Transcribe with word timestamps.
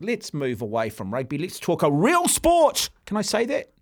let's 0.00 0.32
move 0.32 0.62
away 0.62 0.90
from 0.90 1.12
rugby. 1.12 1.38
Let's 1.38 1.58
talk 1.58 1.82
a 1.82 1.90
real 1.90 2.28
sport. 2.28 2.90
Can 3.06 3.16
I 3.16 3.22
say 3.22 3.44
that? 3.46 3.72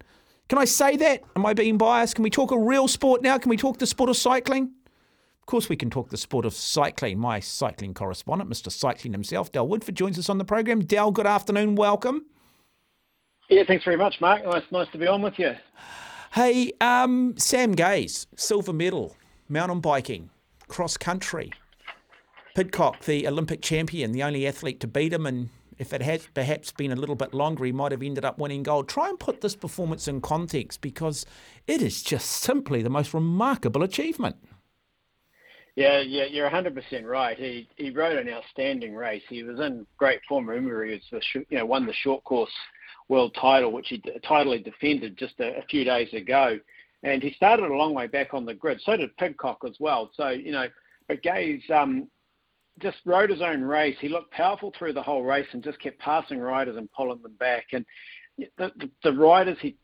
Can 0.49 0.59
I 0.59 0.65
say 0.65 0.97
that? 0.97 1.23
Am 1.35 1.45
I 1.45 1.55
being 1.55 1.77
biased? 1.77 2.15
Can 2.15 2.23
we 2.23 2.31
talk 2.31 2.53
a 2.53 2.59
real 2.59 2.89
sport 2.89 3.23
now? 3.23 3.37
Can 3.39 3.51
we 3.51 3.57
talk 3.57 3.79
the 3.79 3.87
sport 3.87 4.11
of 4.11 4.17
cycling? 4.17 4.73
Of 5.41 5.47
course, 5.47 5.69
we 5.69 5.77
can 5.77 5.91
talk 5.91 6.11
the 6.11 6.17
sport 6.17 6.45
of 6.45 6.55
cycling. 6.55 7.19
My 7.19 7.41
cycling 7.41 7.95
correspondent, 7.95 8.51
Mr. 8.51 8.71
Cycling 8.71 9.13
himself, 9.13 9.53
Del 9.53 9.69
Woodford, 9.69 9.95
joins 9.95 10.19
us 10.19 10.29
on 10.29 10.39
the 10.39 10.45
program. 10.45 10.81
Dal, 10.81 11.11
good 11.11 11.27
afternoon. 11.27 11.75
Welcome. 11.75 12.27
Yeah, 13.49 13.63
thanks 13.67 13.85
very 13.85 13.97
much, 13.97 14.21
Mark. 14.21 14.45
Nice, 14.45 14.65
nice 14.73 14.89
to 14.93 14.99
be 14.99 15.07
on 15.07 15.23
with 15.23 15.39
you. 15.39 15.53
Hey, 16.33 16.73
um, 16.81 17.35
Sam 17.39 17.73
Gaze, 17.73 18.27
silver 18.37 18.73
medal, 18.73 19.17
mountain 19.49 19.81
biking, 19.81 20.31
cross 20.67 20.97
country. 20.97 21.53
Pidcock, 22.57 23.05
the 23.05 23.29
Olympic 23.29 23.63
champion, 23.63 24.13
the 24.13 24.23
only 24.23 24.47
athlete 24.47 24.81
to 24.81 24.89
beat 24.89 25.13
him, 25.13 25.27
and 25.27 25.51
if 25.79 25.93
it 25.93 26.03
had 26.03 26.23
perhaps 26.35 26.73
been 26.73 26.93
a 26.93 26.97
little 26.97 27.15
bit 27.15 27.35
longer, 27.35 27.65
he 27.65 27.73
might 27.73 27.93
have 27.93 28.03
ended 28.03 28.25
up 28.25 28.39
winning 28.39 28.63
gold. 28.63 28.89
Try 28.89 29.09
and 29.09 29.19
put 29.19 29.41
this 29.41 29.57
performance 29.57 30.09
in 30.09 30.21
context 30.21 30.81
because 30.81 31.27
it 31.67 31.83
is 31.83 32.03
just 32.03 32.31
simply 32.31 32.83
the 32.83 32.91
most 32.91 33.13
remarkable 33.13 33.83
achievement. 33.83 34.37
Yeah, 35.77 36.01
yeah, 36.01 36.25
you're 36.25 36.49
100% 36.49 37.05
right. 37.05 37.39
He 37.39 37.69
he 37.77 37.91
rode 37.91 38.17
an 38.17 38.33
outstanding 38.33 38.95
race. 38.95 39.23
He 39.29 39.43
was 39.43 39.61
in 39.61 39.87
great 39.99 40.21
form. 40.27 40.49
Remember, 40.49 40.85
he 40.85 40.93
was 40.93 41.03
the, 41.11 41.45
you 41.51 41.59
know 41.59 41.67
won 41.67 41.85
the 41.85 41.93
short 41.93 42.25
course 42.25 42.53
world 43.09 43.37
title, 43.39 43.73
which 43.73 43.89
he 43.89 44.03
title 44.27 44.53
he 44.53 44.59
defended 44.59 45.19
just 45.19 45.39
a, 45.39 45.59
a 45.59 45.63
few 45.69 45.85
days 45.85 46.13
ago, 46.15 46.59
and 47.03 47.23
he 47.23 47.31
started 47.33 47.71
a 47.71 47.75
long 47.75 47.93
way 47.93 48.07
back 48.07 48.33
on 48.33 48.47
the 48.47 48.55
grid. 48.55 48.81
So 48.85 48.97
did 48.97 49.15
Pidcock 49.19 49.59
as 49.67 49.77
well. 49.79 50.11
So 50.15 50.31
you 50.31 50.51
know, 50.51 50.67
but 51.09 51.23
Gaze 51.23 51.63
um, 51.69 52.09
just 52.81 52.99
rode 53.05 53.31
his 53.31 53.43
own 53.43 53.63
race. 53.63 53.97
He 54.01 54.09
looked 54.09 54.33
powerful 54.33 54.73
through 54.79 54.93
the 54.93 55.03
whole 55.03 55.25
race 55.25 55.47
and 55.53 55.63
just 55.63 55.81
kept 55.81 55.99
passing 55.99 56.39
riders 56.39 56.77
and 56.77 56.91
pulling 56.93 57.23
them 57.23 57.35
back. 57.39 57.67
And 57.73 57.85
the, 58.39 58.73
the, 58.79 58.91
the 59.03 59.13
riders 59.13 59.57
he 59.61 59.77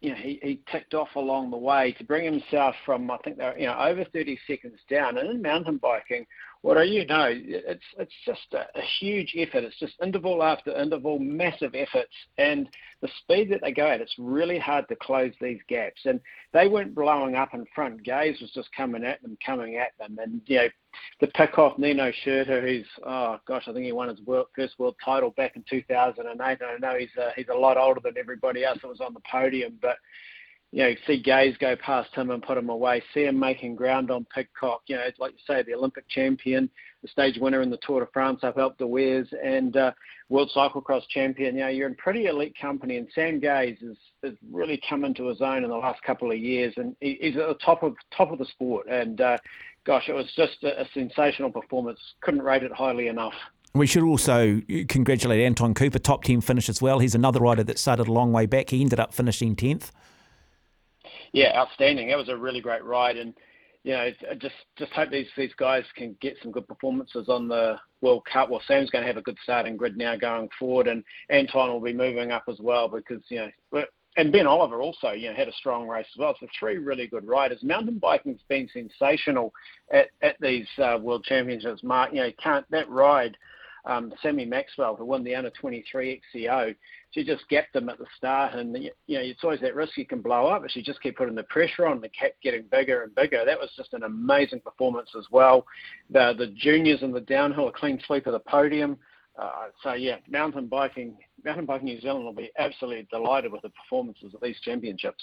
you 0.00 0.10
know, 0.10 0.16
he, 0.16 0.40
he 0.42 0.60
ticked 0.72 0.94
off 0.94 1.14
along 1.14 1.50
the 1.50 1.58
way 1.58 1.92
to 1.98 2.04
bring 2.04 2.24
himself 2.24 2.74
from 2.86 3.10
I 3.10 3.18
think 3.18 3.36
they're 3.36 3.58
you 3.58 3.66
know 3.66 3.78
over 3.78 4.04
30 4.04 4.38
seconds 4.46 4.78
down. 4.88 5.18
And 5.18 5.30
in 5.30 5.42
mountain 5.42 5.76
biking, 5.76 6.26
what 6.62 6.76
do 6.76 6.84
you 6.84 7.06
know? 7.06 7.28
It's 7.30 7.82
it's 7.98 8.12
just 8.26 8.52
a, 8.52 8.66
a, 8.78 8.82
huge 9.00 9.34
effort. 9.34 9.64
It's 9.64 9.78
just 9.78 9.94
interval 10.02 10.42
after 10.42 10.76
interval, 10.78 11.18
massive 11.18 11.74
efforts, 11.74 12.12
and 12.36 12.68
the 13.00 13.08
speed 13.22 13.50
that 13.50 13.60
they 13.62 13.72
go 13.72 13.86
at, 13.86 14.02
it's 14.02 14.14
really 14.18 14.58
hard 14.58 14.86
to 14.88 14.96
close 14.96 15.32
these 15.40 15.60
gaps. 15.68 16.02
And 16.04 16.20
they 16.52 16.68
weren't 16.68 16.94
blowing 16.94 17.34
up 17.34 17.54
in 17.54 17.64
front. 17.74 18.02
Gaze 18.02 18.38
was 18.42 18.50
just 18.50 18.68
coming 18.76 19.04
at 19.04 19.22
them, 19.22 19.38
coming 19.44 19.76
at 19.76 19.96
them, 19.98 20.18
and 20.20 20.42
you 20.46 20.56
know, 20.56 20.68
the 21.22 21.28
pick 21.28 21.58
off 21.58 21.78
Nino 21.78 22.12
Schurter, 22.24 22.60
who's 22.60 22.86
oh 23.06 23.38
gosh, 23.48 23.64
I 23.66 23.72
think 23.72 23.86
he 23.86 23.92
won 23.92 24.10
his 24.10 24.20
world, 24.26 24.48
first 24.54 24.78
world 24.78 24.96
title 25.02 25.30
back 25.30 25.56
in 25.56 25.64
2008. 25.68 26.28
And 26.28 26.40
I 26.40 26.76
know 26.78 26.98
he's 26.98 27.08
a, 27.18 27.30
he's 27.36 27.48
a 27.50 27.56
lot 27.56 27.78
older 27.78 28.00
than 28.04 28.18
everybody 28.18 28.64
else 28.64 28.78
that 28.82 28.88
was 28.88 29.00
on 29.00 29.14
the 29.14 29.20
podium, 29.30 29.78
but 29.80 29.96
you 30.72 30.84
know, 30.84 30.94
see 31.06 31.20
Gaze 31.20 31.56
go 31.58 31.74
past 31.76 32.14
him 32.14 32.30
and 32.30 32.42
put 32.42 32.56
him 32.56 32.68
away, 32.68 33.02
see 33.12 33.24
him 33.24 33.38
making 33.38 33.74
ground 33.74 34.10
on 34.10 34.24
Pidcock, 34.32 34.82
you 34.86 34.96
know, 34.96 35.08
like 35.18 35.32
you 35.32 35.38
say, 35.44 35.62
the 35.64 35.74
Olympic 35.74 36.08
champion, 36.08 36.70
the 37.02 37.08
stage 37.08 37.38
winner 37.38 37.60
in 37.60 37.70
the 37.70 37.78
Tour 37.78 38.00
de 38.00 38.06
France 38.12 38.40
up 38.44 38.56
Alpe 38.56 38.78
d'Huez, 38.78 39.26
and 39.44 39.76
uh, 39.76 39.90
World 40.28 40.52
Cyclocross 40.54 41.02
champion. 41.08 41.56
You 41.56 41.62
know, 41.62 41.68
you're 41.68 41.88
in 41.88 41.96
pretty 41.96 42.26
elite 42.26 42.54
company, 42.60 42.98
and 42.98 43.08
Sam 43.14 43.40
Gaze 43.40 43.78
has, 43.80 43.96
has 44.22 44.34
really 44.52 44.80
come 44.88 45.04
into 45.04 45.26
his 45.26 45.40
own 45.40 45.64
in 45.64 45.70
the 45.70 45.76
last 45.76 46.02
couple 46.04 46.30
of 46.30 46.38
years, 46.38 46.72
and 46.76 46.94
he, 47.00 47.18
he's 47.20 47.36
at 47.36 47.48
the 47.48 47.58
top 47.64 47.82
of 47.82 47.96
top 48.16 48.30
of 48.30 48.38
the 48.38 48.46
sport. 48.46 48.86
And 48.88 49.20
uh, 49.20 49.38
gosh, 49.84 50.08
it 50.08 50.12
was 50.12 50.30
just 50.36 50.62
a, 50.62 50.82
a 50.82 50.88
sensational 50.94 51.50
performance. 51.50 51.98
Couldn't 52.20 52.42
rate 52.42 52.62
it 52.62 52.72
highly 52.72 53.08
enough. 53.08 53.34
We 53.74 53.86
should 53.86 54.02
also 54.02 54.60
congratulate 54.88 55.40
Anton 55.40 55.74
Cooper, 55.74 56.00
top 56.00 56.24
10 56.24 56.40
finish 56.40 56.68
as 56.68 56.82
well. 56.82 56.98
He's 56.98 57.14
another 57.14 57.38
rider 57.38 57.62
that 57.62 57.78
started 57.78 58.08
a 58.08 58.12
long 58.12 58.32
way 58.32 58.46
back. 58.46 58.70
He 58.70 58.80
ended 58.80 58.98
up 58.98 59.14
finishing 59.14 59.54
10th 59.54 59.92
yeah, 61.32 61.58
outstanding. 61.58 62.08
That 62.08 62.18
was 62.18 62.28
a 62.28 62.36
really 62.36 62.60
great 62.60 62.84
ride, 62.84 63.16
and 63.16 63.34
you 63.82 63.92
know, 63.92 64.10
just 64.38 64.54
just 64.76 64.92
hope 64.92 65.10
these 65.10 65.28
these 65.36 65.54
guys 65.56 65.84
can 65.96 66.16
get 66.20 66.36
some 66.42 66.52
good 66.52 66.68
performances 66.68 67.28
on 67.28 67.48
the 67.48 67.76
World 68.00 68.24
Cup. 68.30 68.50
Well, 68.50 68.62
Sam's 68.66 68.90
going 68.90 69.02
to 69.02 69.08
have 69.08 69.16
a 69.16 69.22
good 69.22 69.38
starting 69.42 69.76
grid 69.76 69.96
now 69.96 70.16
going 70.16 70.48
forward, 70.58 70.86
and 70.86 71.02
Anton 71.30 71.70
will 71.70 71.80
be 71.80 71.92
moving 71.92 72.30
up 72.30 72.44
as 72.48 72.58
well 72.60 72.88
because 72.88 73.22
you 73.28 73.50
know. 73.72 73.84
And 74.16 74.32
Ben 74.32 74.48
Oliver 74.48 74.82
also, 74.82 75.12
you 75.12 75.28
know, 75.28 75.36
had 75.36 75.46
a 75.46 75.52
strong 75.52 75.86
race 75.86 76.06
as 76.12 76.18
well. 76.18 76.34
So 76.40 76.48
three 76.58 76.78
really 76.78 77.06
good 77.06 77.24
riders. 77.24 77.62
Mountain 77.62 78.00
biking's 78.00 78.42
been 78.48 78.68
sensational 78.72 79.52
at, 79.92 80.08
at 80.20 80.34
these 80.40 80.66
uh, 80.78 80.98
World 81.00 81.22
Championships. 81.22 81.84
Mark, 81.84 82.10
you 82.12 82.22
know, 82.22 82.32
can't 82.42 82.68
that 82.72 82.90
ride 82.90 83.36
um, 83.84 84.12
Sammy 84.22 84.44
Maxwell, 84.44 84.96
who 84.96 85.04
won 85.04 85.24
the 85.24 85.34
under 85.34 85.50
23 85.50 86.20
XCO, 86.34 86.74
she 87.10 87.24
just 87.24 87.48
gapped 87.48 87.72
them 87.72 87.88
at 87.88 87.98
the 87.98 88.06
start, 88.16 88.54
and 88.54 88.76
you 88.76 88.90
know 89.16 89.20
it's 89.20 89.42
always 89.42 89.60
that 89.60 89.74
risk 89.74 89.96
you 89.96 90.06
can 90.06 90.20
blow 90.20 90.46
up, 90.46 90.62
but 90.62 90.70
she 90.70 90.82
just 90.82 91.02
kept 91.02 91.16
putting 91.16 91.34
the 91.34 91.42
pressure 91.44 91.86
on. 91.86 92.00
The 92.00 92.08
kept 92.08 92.42
getting 92.42 92.64
bigger 92.70 93.02
and 93.02 93.14
bigger. 93.14 93.42
That 93.44 93.58
was 93.58 93.70
just 93.76 93.94
an 93.94 94.04
amazing 94.04 94.60
performance 94.60 95.10
as 95.18 95.24
well. 95.30 95.66
The 96.10 96.34
the 96.38 96.48
juniors 96.48 97.02
in 97.02 97.12
the 97.12 97.20
downhill, 97.20 97.68
a 97.68 97.72
clean 97.72 98.00
sweep 98.06 98.26
of 98.26 98.32
the 98.32 98.40
podium. 98.40 98.98
Uh, 99.40 99.68
so 99.82 99.94
yeah, 99.94 100.16
mountain 100.28 100.66
biking, 100.66 101.16
mountain 101.44 101.64
biking 101.64 101.86
New 101.86 102.00
Zealand 102.00 102.24
will 102.24 102.34
be 102.34 102.50
absolutely 102.58 103.06
delighted 103.10 103.50
with 103.50 103.62
the 103.62 103.70
performances 103.70 104.32
at 104.34 104.40
these 104.40 104.60
championships. 104.60 105.22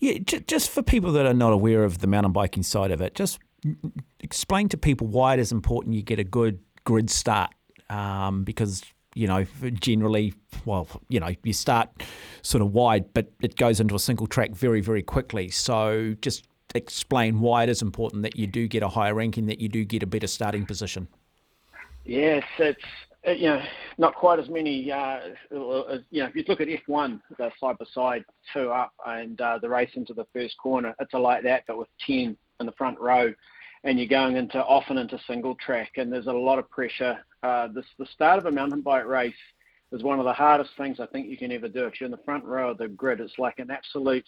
Yeah, 0.00 0.18
just 0.18 0.70
for 0.70 0.82
people 0.82 1.12
that 1.12 1.24
are 1.24 1.34
not 1.34 1.52
aware 1.52 1.84
of 1.84 1.98
the 1.98 2.06
mountain 2.06 2.32
biking 2.32 2.62
side 2.62 2.90
of 2.90 3.00
it, 3.00 3.14
just 3.14 3.38
explain 4.20 4.68
to 4.68 4.76
people 4.76 5.06
why 5.06 5.34
it 5.34 5.40
is 5.40 5.50
important 5.50 5.94
you 5.94 6.02
get 6.02 6.18
a 6.18 6.24
good 6.24 6.60
grid 6.84 7.10
start 7.10 7.50
um, 7.90 8.44
because 8.44 8.82
you 9.14 9.26
know, 9.26 9.44
generally, 9.72 10.32
well, 10.64 10.86
you 11.08 11.18
know, 11.18 11.34
you 11.42 11.52
start 11.52 11.88
sort 12.42 12.62
of 12.62 12.72
wide, 12.72 13.12
but 13.14 13.32
it 13.42 13.56
goes 13.56 13.80
into 13.80 13.96
a 13.96 13.98
single 13.98 14.28
track 14.28 14.50
very, 14.50 14.80
very 14.80 15.02
quickly. 15.02 15.48
So 15.48 16.14
just 16.22 16.46
explain 16.74 17.40
why 17.40 17.64
it 17.64 17.68
is 17.68 17.82
important 17.82 18.22
that 18.22 18.36
you 18.36 18.46
do 18.46 18.68
get 18.68 18.84
a 18.84 18.88
higher 18.88 19.14
ranking, 19.14 19.46
that 19.46 19.60
you 19.60 19.68
do 19.68 19.84
get 19.84 20.02
a 20.02 20.06
better 20.06 20.28
starting 20.28 20.66
position. 20.66 21.08
Yes, 22.04 22.44
it's 22.58 22.80
uh, 23.26 23.32
you 23.32 23.48
know 23.48 23.62
not 23.98 24.14
quite 24.14 24.38
as 24.38 24.48
many. 24.48 24.90
Uh, 24.92 25.18
you 25.50 26.22
know, 26.22 26.26
if 26.26 26.36
you 26.36 26.44
look 26.46 26.60
at 26.60 26.68
F1, 26.68 27.20
they're 27.38 27.52
side 27.58 27.76
by 27.78 27.86
side, 27.92 28.24
two 28.52 28.70
up, 28.70 28.92
and 29.06 29.40
uh, 29.40 29.58
the 29.60 29.68
race 29.68 29.90
into 29.94 30.14
the 30.14 30.26
first 30.32 30.56
corner, 30.58 30.94
it's 31.00 31.12
a 31.14 31.18
like 31.18 31.42
that, 31.42 31.64
but 31.66 31.76
with 31.76 31.88
ten 32.06 32.36
in 32.60 32.66
the 32.66 32.72
front 32.72 32.98
row 33.00 33.32
and 33.84 33.98
you're 33.98 34.08
going 34.08 34.36
into 34.36 34.58
often 34.64 34.98
into 34.98 35.18
single 35.26 35.54
track, 35.54 35.92
and 35.96 36.12
there's 36.12 36.26
a 36.26 36.32
lot 36.32 36.58
of 36.58 36.68
pressure. 36.70 37.18
Uh, 37.42 37.68
this, 37.68 37.84
the 37.98 38.06
start 38.12 38.38
of 38.38 38.46
a 38.46 38.50
mountain 38.50 38.80
bike 38.80 39.06
race 39.06 39.32
is 39.92 40.02
one 40.02 40.18
of 40.18 40.24
the 40.24 40.32
hardest 40.32 40.70
things 40.76 41.00
I 41.00 41.06
think 41.06 41.28
you 41.28 41.36
can 41.36 41.52
ever 41.52 41.68
do. 41.68 41.86
If 41.86 42.00
you're 42.00 42.06
in 42.06 42.12
the 42.12 42.24
front 42.24 42.44
row 42.44 42.70
of 42.70 42.78
the 42.78 42.88
grid, 42.88 43.20
it's 43.20 43.38
like 43.38 43.58
an 43.58 43.70
absolute 43.70 44.24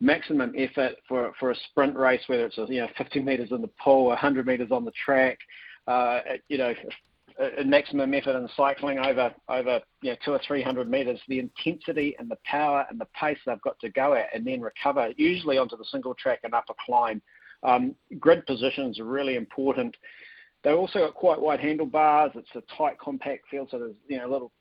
maximum 0.00 0.52
effort 0.56 0.96
for 1.06 1.32
for 1.38 1.50
a 1.50 1.56
sprint 1.70 1.96
race, 1.96 2.22
whether 2.26 2.46
it's 2.46 2.56
you 2.56 2.80
know 2.80 2.88
50 2.96 3.20
meters 3.20 3.50
in 3.52 3.60
the 3.60 3.70
pool, 3.82 4.06
100 4.06 4.46
meters 4.46 4.70
on 4.70 4.84
the 4.84 4.92
track, 5.04 5.38
uh, 5.86 6.20
you 6.48 6.58
know. 6.58 6.74
A, 7.36 7.62
a 7.62 7.64
maximum 7.64 8.14
effort 8.14 8.36
in 8.36 8.48
cycling 8.56 9.00
over 9.00 9.34
over 9.48 9.80
you 10.02 10.10
know, 10.10 10.16
two 10.24 10.30
or 10.30 10.40
three 10.46 10.62
hundred 10.62 10.88
meters, 10.88 11.18
the 11.26 11.40
intensity 11.40 12.14
and 12.20 12.30
the 12.30 12.38
power 12.44 12.86
and 12.88 13.00
the 13.00 13.08
pace 13.20 13.38
they've 13.44 13.60
got 13.60 13.76
to 13.80 13.88
go 13.88 14.14
at, 14.14 14.26
and 14.32 14.46
then 14.46 14.60
recover 14.60 15.08
usually 15.16 15.58
onto 15.58 15.76
the 15.76 15.84
single 15.90 16.14
track 16.14 16.38
and 16.44 16.54
up 16.54 16.66
a 16.70 16.74
climb 16.86 17.20
um, 17.64 17.94
grid 18.20 18.46
positions 18.46 19.00
are 19.00 19.04
really 19.04 19.36
important. 19.36 19.96
They've 20.62 20.76
also 20.76 21.00
got 21.00 21.14
quite 21.14 21.40
wide 21.40 21.60
handlebars. 21.60 22.32
It's 22.34 22.48
a 22.54 22.62
tight, 22.76 22.98
compact 22.98 23.48
field, 23.50 23.68
so 23.70 23.78
there's 23.78 23.94
you 24.08 24.18
know 24.18 24.28
little 24.28 24.52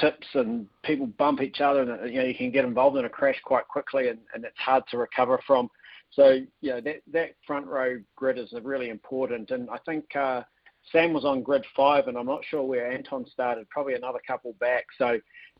tips 0.00 0.26
and 0.34 0.66
people 0.82 1.06
bump 1.06 1.40
each 1.40 1.60
other, 1.60 1.82
and 1.82 2.12
you 2.12 2.20
know 2.20 2.26
you 2.26 2.34
can 2.34 2.50
get 2.50 2.64
involved 2.64 2.96
in 2.96 3.04
a 3.04 3.08
crash 3.08 3.40
quite 3.44 3.66
quickly, 3.68 4.08
and, 4.08 4.18
and 4.34 4.44
it's 4.44 4.58
hard 4.58 4.84
to 4.90 4.98
recover 4.98 5.40
from. 5.46 5.68
So 6.10 6.40
you 6.60 6.70
know 6.70 6.80
that 6.80 7.02
that 7.12 7.30
front 7.46 7.66
row 7.66 8.00
grid 8.16 8.38
is 8.38 8.52
really 8.62 8.88
important, 8.88 9.50
and 9.50 9.68
I 9.70 9.78
think 9.84 10.04
uh, 10.16 10.42
Sam 10.90 11.12
was 11.12 11.24
on 11.24 11.42
grid 11.42 11.64
five, 11.76 12.08
and 12.08 12.16
I'm 12.16 12.26
not 12.26 12.44
sure 12.48 12.62
where 12.62 12.90
Anton 12.90 13.26
started, 13.30 13.68
probably 13.70 13.94
another 13.94 14.20
couple 14.26 14.54
back. 14.54 14.86
So 14.96 15.18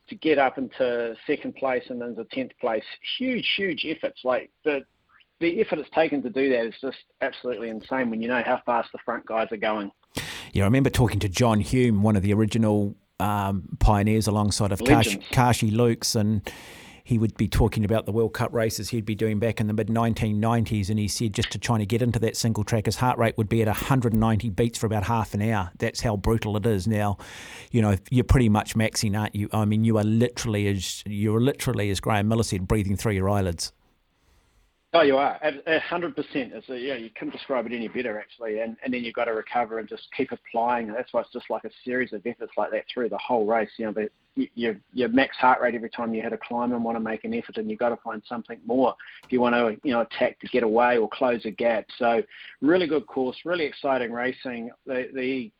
to 0.09 0.15
get 0.15 0.39
up 0.39 0.59
into 0.59 1.15
second 1.27 1.55
place 1.55 1.85
and 1.89 2.01
then 2.01 2.17
to 2.17 2.25
tenth 2.33 2.53
place, 2.61 2.85
huge, 3.19 3.47
huge 3.57 3.85
efforts. 3.87 4.21
Like 4.25 4.51
the 4.65 4.81
the 5.41 5.61
effort 5.61 5.79
it's 5.79 5.91
taken 5.91 6.23
to 6.23 6.31
do 6.31 6.51
that 6.51 6.67
is 6.67 6.75
just 6.81 6.99
absolutely 7.21 7.69
insane 7.69 8.11
when 8.11 8.21
you 8.21 8.29
know 8.29 8.43
how 8.45 8.61
fast 8.67 8.91
the 8.93 8.99
front 9.05 9.27
guys 9.27 9.49
are 9.51 9.57
going. 9.57 9.91
Yeah, 10.53 10.65
I 10.65 10.67
remember 10.67 10.91
talking 10.91 11.21
to 11.21 11.29
John 11.29 11.61
Hume, 11.61 12.03
one 12.03 12.17
of 12.17 12.23
the 12.23 12.33
original 12.33 12.97
um, 13.21 13.77
pioneers 13.79 14.27
alongside 14.27 14.73
of 14.73 14.83
Kashi, 14.85 15.19
Kashi 15.31 15.71
Leuchs, 15.71 16.17
and 16.17 16.49
he 17.05 17.19
would 17.19 17.37
be 17.37 17.49
talking 17.49 17.85
about 17.85 18.05
the 18.05 18.13
World 18.13 18.35
Cup 18.35 18.53
races 18.53 18.91
he'd 18.91 19.07
be 19.07 19.15
doing 19.15 19.39
back 19.39 19.61
in 19.61 19.67
the 19.67 19.73
mid 19.73 19.89
1990s, 19.89 20.91
and 20.91 20.99
he 20.99 21.09
said 21.09 21.33
just 21.33 21.51
to 21.53 21.59
try 21.59 21.79
to 21.79 21.87
get 21.87 22.03
into 22.03 22.19
that 22.19 22.37
single 22.37 22.65
track, 22.65 22.87
his 22.87 22.97
heart 22.97 23.19
rate 23.19 23.37
would 23.39 23.49
be 23.49 23.63
at 23.63 23.69
190 23.69 24.51
beats 24.51 24.79
for 24.79 24.87
about 24.87 25.05
half 25.05 25.35
an 25.35 25.43
hour. 25.43 25.71
That's 25.79 26.01
how 26.01 26.17
brutal 26.17 26.57
it 26.57 26.67
is. 26.67 26.87
Now, 26.87 27.19
you 27.71 27.83
know, 27.83 27.97
you're 28.11 28.25
pretty 28.25 28.49
much 28.49 28.75
maxing, 28.75 29.19
aren't 29.19 29.35
you? 29.35 29.49
I 29.53 29.65
mean, 29.65 29.85
you 29.85 29.97
are 29.99 30.05
literally 30.05 30.69
as 30.69 31.03
you're 31.07 31.41
literally 31.41 31.91
as 31.91 32.01
Graeme 32.01 32.29
Miller 32.29 32.43
said, 32.43 32.69
breathing 32.69 32.97
through 32.97 33.13
your 33.13 33.31
eyelids. 33.31 33.73
Oh, 34.95 35.03
you 35.03 35.19
are 35.19 35.39
a 35.43 35.81
hundred 35.81 36.17
percent. 36.17 36.53
It's 36.55 36.69
a, 36.71 36.79
yeah, 36.79 36.95
you 36.95 37.11
couldn't 37.11 37.33
describe 37.33 37.67
it 37.67 37.73
any 37.73 37.89
better 37.89 38.19
actually. 38.19 38.61
And 38.61 38.75
and 38.83 38.93
then 38.93 39.05
you've 39.05 39.15
got 39.15 39.27
to 39.27 39.35
recover 39.35 39.81
and 39.81 39.89
just 39.89 40.09
keep 40.17 40.33
applying. 40.33 40.91
That's 40.91 41.13
why 41.13 41.21
it's 41.21 41.33
just 41.33 41.51
like 41.51 41.65
a 41.65 41.71
series 41.85 42.15
of 42.15 42.27
efforts 42.27 42.53
like 42.57 42.71
that 42.71 42.85
through 42.93 43.11
the 43.11 43.19
whole 43.19 43.45
race. 43.45 43.69
You 43.77 43.87
know, 43.87 43.93
the 43.93 44.09
your 44.55 44.77
your 44.95 45.11
max 45.11 45.37
heart 45.37 45.61
rate 45.61 45.75
every 45.75 45.91
time 45.91 46.15
you 46.15 46.23
hit 46.23 46.33
a 46.33 46.39
climb 46.39 46.73
and 46.73 46.83
want 46.83 46.97
to 46.97 47.01
make 47.01 47.25
an 47.25 47.35
effort, 47.35 47.59
and 47.59 47.69
you've 47.69 47.79
got 47.79 47.91
to 47.91 47.97
find 47.97 48.23
something 48.27 48.59
more 48.65 48.95
if 49.25 49.31
you 49.31 49.43
want 49.43 49.55
to 49.55 49.77
you 49.87 49.93
know 49.93 50.01
attack 50.01 50.41
to 50.41 50.47
get 50.47 50.63
away 50.63 50.97
or 50.97 51.07
close 51.07 51.45
a 51.45 51.51
gap. 51.51 51.85
So 51.99 52.23
really 52.63 52.87
good 52.87 53.07
course, 53.07 53.37
really 53.45 53.67
exciting 53.67 54.11
racing. 54.11 54.71
The 54.87 55.11
the 55.15 55.51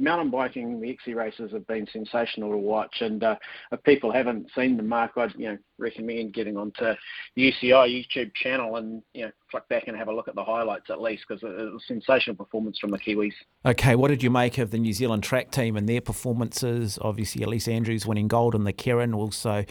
mountain 0.00 0.30
biking, 0.30 0.80
the 0.80 0.90
XC 0.90 1.14
races 1.14 1.52
have 1.52 1.66
been 1.66 1.86
sensational 1.92 2.50
to 2.50 2.56
watch. 2.56 3.00
And 3.00 3.22
uh, 3.22 3.36
if 3.72 3.82
people 3.84 4.12
haven't 4.12 4.50
seen 4.54 4.76
them, 4.76 4.88
Mark, 4.88 5.12
I'd 5.16 5.34
you 5.36 5.48
know 5.48 5.58
recommend 5.78 6.34
getting 6.34 6.56
onto 6.56 6.94
the 7.36 7.52
UCI 7.52 8.06
YouTube 8.06 8.32
channel 8.34 8.76
and 8.76 9.02
you 9.12 9.26
know 9.26 9.30
flick 9.50 9.68
back 9.68 9.88
and 9.88 9.96
have 9.96 10.08
a 10.08 10.14
look 10.14 10.28
at 10.28 10.34
the 10.34 10.44
highlights 10.44 10.90
at 10.90 11.00
least 11.00 11.24
because 11.28 11.42
it 11.42 11.48
was 11.48 11.82
a 11.82 11.86
sensational 11.86 12.36
performance 12.36 12.78
from 12.78 12.90
the 12.90 12.98
Kiwis. 12.98 13.32
Okay, 13.66 13.94
what 13.94 14.08
did 14.08 14.22
you 14.22 14.30
make 14.30 14.58
of 14.58 14.70
the 14.70 14.78
New 14.78 14.92
Zealand 14.92 15.22
track 15.22 15.50
team 15.50 15.76
and 15.76 15.88
their 15.88 16.00
performances? 16.00 16.98
Obviously, 17.00 17.44
Ellesse 17.44 17.72
Andrews 17.72 18.06
winning 18.06 18.28
gold 18.28 18.54
in 18.54 18.64
the 18.64 18.72
Keirin, 18.72 19.14
also 19.14 19.64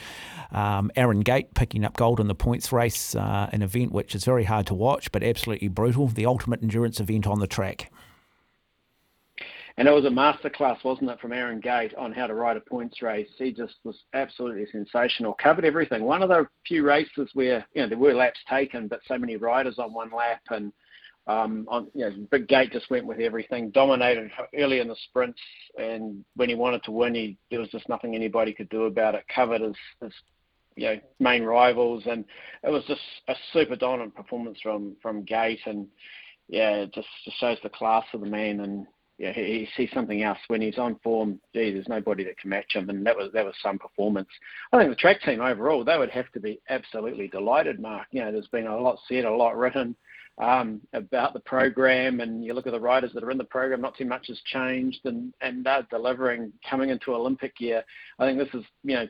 um, 0.51 0.91
Aaron 0.95 1.21
Gate 1.21 1.53
picking 1.53 1.83
up 1.83 1.95
gold 1.95 2.19
in 2.19 2.27
the 2.27 2.35
points 2.35 2.71
race, 2.71 3.15
uh, 3.15 3.49
an 3.51 3.61
event 3.61 3.91
which 3.91 4.15
is 4.15 4.23
very 4.25 4.43
hard 4.43 4.67
to 4.67 4.73
watch 4.73 5.11
but 5.11 5.23
absolutely 5.23 5.67
brutal. 5.67 6.07
The 6.07 6.25
ultimate 6.25 6.61
endurance 6.61 6.99
event 6.99 7.27
on 7.27 7.39
the 7.39 7.47
track. 7.47 7.91
And 9.77 9.87
it 9.87 9.91
was 9.91 10.05
a 10.05 10.09
masterclass, 10.09 10.83
wasn't 10.83 11.09
it, 11.09 11.19
from 11.19 11.33
Aaron 11.33 11.59
Gate 11.59 11.95
on 11.95 12.11
how 12.11 12.27
to 12.27 12.35
ride 12.35 12.57
a 12.57 12.61
points 12.61 13.01
race. 13.01 13.29
He 13.37 13.51
just 13.51 13.75
was 13.83 13.97
absolutely 14.13 14.67
sensational. 14.71 15.33
Covered 15.41 15.65
everything. 15.65 16.03
One 16.03 16.21
of 16.21 16.29
the 16.29 16.47
few 16.67 16.85
races 16.85 17.29
where 17.33 17.65
you 17.73 17.81
know 17.81 17.89
there 17.89 17.97
were 17.97 18.13
laps 18.13 18.39
taken, 18.47 18.87
but 18.87 18.99
so 19.07 19.17
many 19.17 19.35
riders 19.35 19.79
on 19.79 19.91
one 19.91 20.11
lap, 20.15 20.41
and 20.51 20.71
um, 21.25 21.65
on 21.69 21.87
you 21.95 22.05
know 22.05 22.15
Big 22.29 22.47
Gate 22.47 22.71
just 22.71 22.91
went 22.91 23.07
with 23.07 23.19
everything. 23.19 23.71
Dominated 23.71 24.29
early 24.55 24.79
in 24.79 24.87
the 24.87 24.95
sprints, 25.09 25.39
and 25.75 26.23
when 26.35 26.49
he 26.49 26.55
wanted 26.55 26.83
to 26.83 26.91
win, 26.91 27.15
he 27.15 27.37
there 27.49 27.59
was 27.59 27.69
just 27.69 27.89
nothing 27.89 28.13
anybody 28.13 28.53
could 28.53 28.69
do 28.69 28.83
about 28.83 29.15
it. 29.15 29.25
Covered 29.33 29.61
his, 29.61 29.75
his 30.01 30.13
you 30.75 30.85
know 30.85 30.99
main 31.19 31.41
rivals, 31.41 32.03
and 32.05 32.25
it 32.63 32.69
was 32.69 32.83
just 32.87 33.01
a 33.27 33.33
super 33.51 33.75
dominant 33.75 34.13
performance 34.13 34.59
from 34.61 34.95
from 35.01 35.23
Gate, 35.23 35.61
and 35.65 35.87
yeah, 36.47 36.75
it 36.75 36.93
just, 36.93 37.07
just 37.25 37.39
shows 37.39 37.57
the 37.63 37.69
class 37.69 38.05
of 38.13 38.21
the 38.21 38.27
man 38.27 38.59
and 38.59 38.85
yeah, 39.23 39.31
he, 39.31 39.41
he 39.41 39.69
sees 39.77 39.93
something 39.93 40.21
else 40.21 40.37
when 40.47 40.59
he's 40.59 40.77
on 40.77 40.99
form. 41.01 41.39
Gee, 41.55 41.71
there's 41.71 41.87
nobody 41.87 42.25
that 42.25 42.37
can 42.37 42.49
match 42.49 42.73
him, 42.73 42.89
and 42.89 43.05
that 43.05 43.15
was 43.15 43.31
that 43.33 43.45
was 43.45 43.55
some 43.63 43.79
performance. 43.79 44.27
I 44.73 44.77
think 44.77 44.89
the 44.89 44.97
track 44.97 45.21
team 45.21 45.39
overall, 45.39 45.85
they 45.85 45.97
would 45.97 46.09
have 46.09 46.29
to 46.33 46.41
be 46.41 46.59
absolutely 46.69 47.29
delighted. 47.29 47.79
Mark, 47.79 48.07
you 48.11 48.19
know, 48.19 48.33
there's 48.33 48.47
been 48.47 48.67
a 48.67 48.77
lot 48.77 48.99
said, 49.07 49.23
a 49.23 49.33
lot 49.33 49.55
written 49.55 49.95
um, 50.39 50.81
about 50.91 51.31
the 51.31 51.39
program, 51.39 52.19
and 52.19 52.43
you 52.43 52.53
look 52.53 52.67
at 52.67 52.73
the 52.73 52.79
riders 52.79 53.11
that 53.13 53.23
are 53.23 53.31
in 53.31 53.37
the 53.37 53.45
program. 53.45 53.79
Not 53.79 53.95
too 53.95 54.03
much 54.03 54.27
has 54.27 54.41
changed, 54.51 54.99
and 55.05 55.33
and 55.39 55.65
they're 55.65 55.87
delivering 55.89 56.51
coming 56.69 56.89
into 56.89 57.15
Olympic 57.15 57.61
year. 57.61 57.81
I 58.19 58.25
think 58.25 58.37
this 58.37 58.53
is 58.53 58.65
you 58.83 58.95
know 58.95 59.07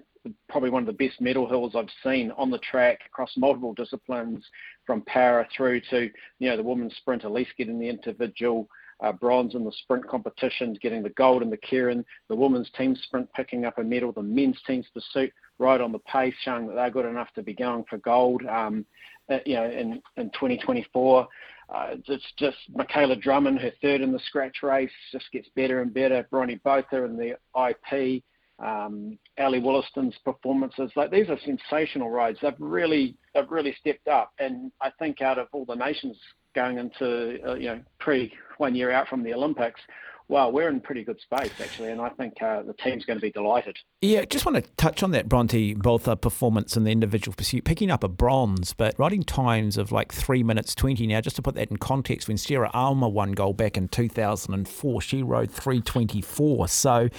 probably 0.48 0.70
one 0.70 0.84
of 0.84 0.88
the 0.88 1.06
best 1.06 1.20
medal 1.22 1.50
hills 1.50 1.74
I've 1.76 1.88
seen 2.04 2.32
on 2.38 2.52
the 2.52 2.60
track 2.60 3.00
across 3.08 3.32
multiple 3.36 3.74
disciplines, 3.74 4.46
from 4.86 5.02
para 5.08 5.48
through 5.58 5.82
to 5.90 6.12
you 6.38 6.50
know 6.52 6.58
the 6.58 6.62
women's 6.62 6.96
sprint, 6.98 7.26
at 7.26 7.32
least 7.32 7.58
getting 7.58 7.80
the 7.80 7.90
individual 7.90 8.70
uh, 9.02 9.12
bronze 9.12 9.56
in 9.56 9.64
the 9.64 9.72
sprint 9.84 10.08
competitions, 10.08 10.78
getting 10.82 11.04
the 11.04 11.10
gold 11.10 11.42
in 11.42 11.50
the 11.50 11.58
Keirin, 11.58 12.04
the 12.30 12.36
women's 12.36 12.70
team 12.78 12.96
sprint 13.04 13.32
picking 13.34 13.66
up 13.66 13.78
a 13.78 13.84
medal, 13.84 14.12
the 14.12 14.22
men's 14.22 14.60
team's 14.68 14.88
pursuit 14.94 15.32
right 15.60 15.82
on 15.82 15.92
the 15.92 16.00
pace, 16.00 16.34
showing 16.44 16.68
that 16.68 16.76
they're 16.76 16.90
good 16.90 17.06
enough 17.06 17.32
to 17.36 17.44
be 17.44 17.54
going 17.54 17.84
for 17.90 17.98
gold. 18.00 18.44
Um, 18.46 18.86
uh, 19.30 19.38
you 19.46 19.56
know, 19.56 19.66
in 19.66 20.02
in 20.18 20.30
2024. 20.32 21.28
Uh, 21.74 21.96
it's 22.08 22.34
just 22.38 22.58
Michaela 22.76 23.16
Drummond, 23.16 23.60
her 23.60 23.72
third 23.82 24.02
in 24.02 24.12
the 24.12 24.20
scratch 24.28 24.58
race, 24.62 24.92
just 25.12 25.32
gets 25.32 25.48
better 25.56 25.82
and 25.82 25.94
better. 25.94 26.28
Bryony 26.30 26.60
Botha 26.64 27.06
in 27.06 27.18
the 27.18 27.38
IP, 27.56 28.22
um, 28.60 29.18
Ally 29.38 29.60
Wollaston's 29.60 30.16
performances. 30.24 30.92
Like 30.96 31.10
these 31.10 31.30
are 31.30 31.40
sensational 31.46 32.10
rides. 32.10 32.38
They've 32.42 32.54
really 32.60 33.16
they've 33.34 33.50
really 33.50 33.76
stepped 33.80 34.08
up, 34.08 34.32
and 34.40 34.72
I 34.82 34.92
think 35.00 35.22
out 35.22 35.40
of 35.40 35.48
all 35.52 35.66
the 35.66 35.76
nations 35.76 36.18
going 36.54 36.78
into 36.78 37.40
uh, 37.48 37.56
you 37.56 37.68
know 37.68 37.82
pre 38.00 38.34
one 38.58 38.76
year 38.76 38.92
out 38.92 39.08
from 39.08 39.24
the 39.24 39.34
Olympics, 39.34 39.82
well, 40.30 40.52
we're 40.52 40.70
in 40.70 40.80
pretty 40.80 41.04
good 41.04 41.20
space 41.20 41.52
actually, 41.62 41.92
and 41.92 42.00
I 42.00 42.10
think 42.10 42.42
uh, 42.42 42.64
the 42.64 42.74
team's 42.74 43.06
going 43.06 43.18
to 43.18 43.22
be 43.22 43.32
delighted. 43.32 43.78
Yeah, 44.02 44.24
just 44.26 44.46
want 44.46 44.56
to 44.56 44.72
touch 44.78 45.04
on 45.04 45.12
that 45.12 45.28
Bryony 45.28 45.74
Botha 45.74 46.16
performance 46.16 46.78
and 46.78 46.88
the 46.88 46.92
individual 46.92 47.36
pursuit, 47.36 47.66
picking 47.66 47.92
up 47.92 48.04
a 48.04 48.08
bronze, 48.08 48.74
but 48.74 48.98
riding 48.98 49.24
times 49.24 49.78
of 49.78 49.92
like 49.92 50.14
three 50.14 50.42
minutes 50.42 50.76
twenty. 50.76 51.08
Now, 51.08 51.22
just 51.22 51.36
to 51.36 51.42
put 51.42 51.56
that 51.56 51.70
in 51.70 51.78
context, 51.78 52.28
when 52.28 52.38
Sarah 52.38 52.72
Ulmer 52.74 53.10
won 53.10 53.34
gold 53.34 53.58
back 53.58 53.78
in 53.78 53.90
two 53.90 54.08
thousand 54.08 54.54
and 54.54 54.68
four, 54.68 55.02
she 55.02 55.22
rode 55.22 55.52
three 55.52 55.82
twenty 55.82 56.22
four. 56.22 56.68
So 56.68 57.10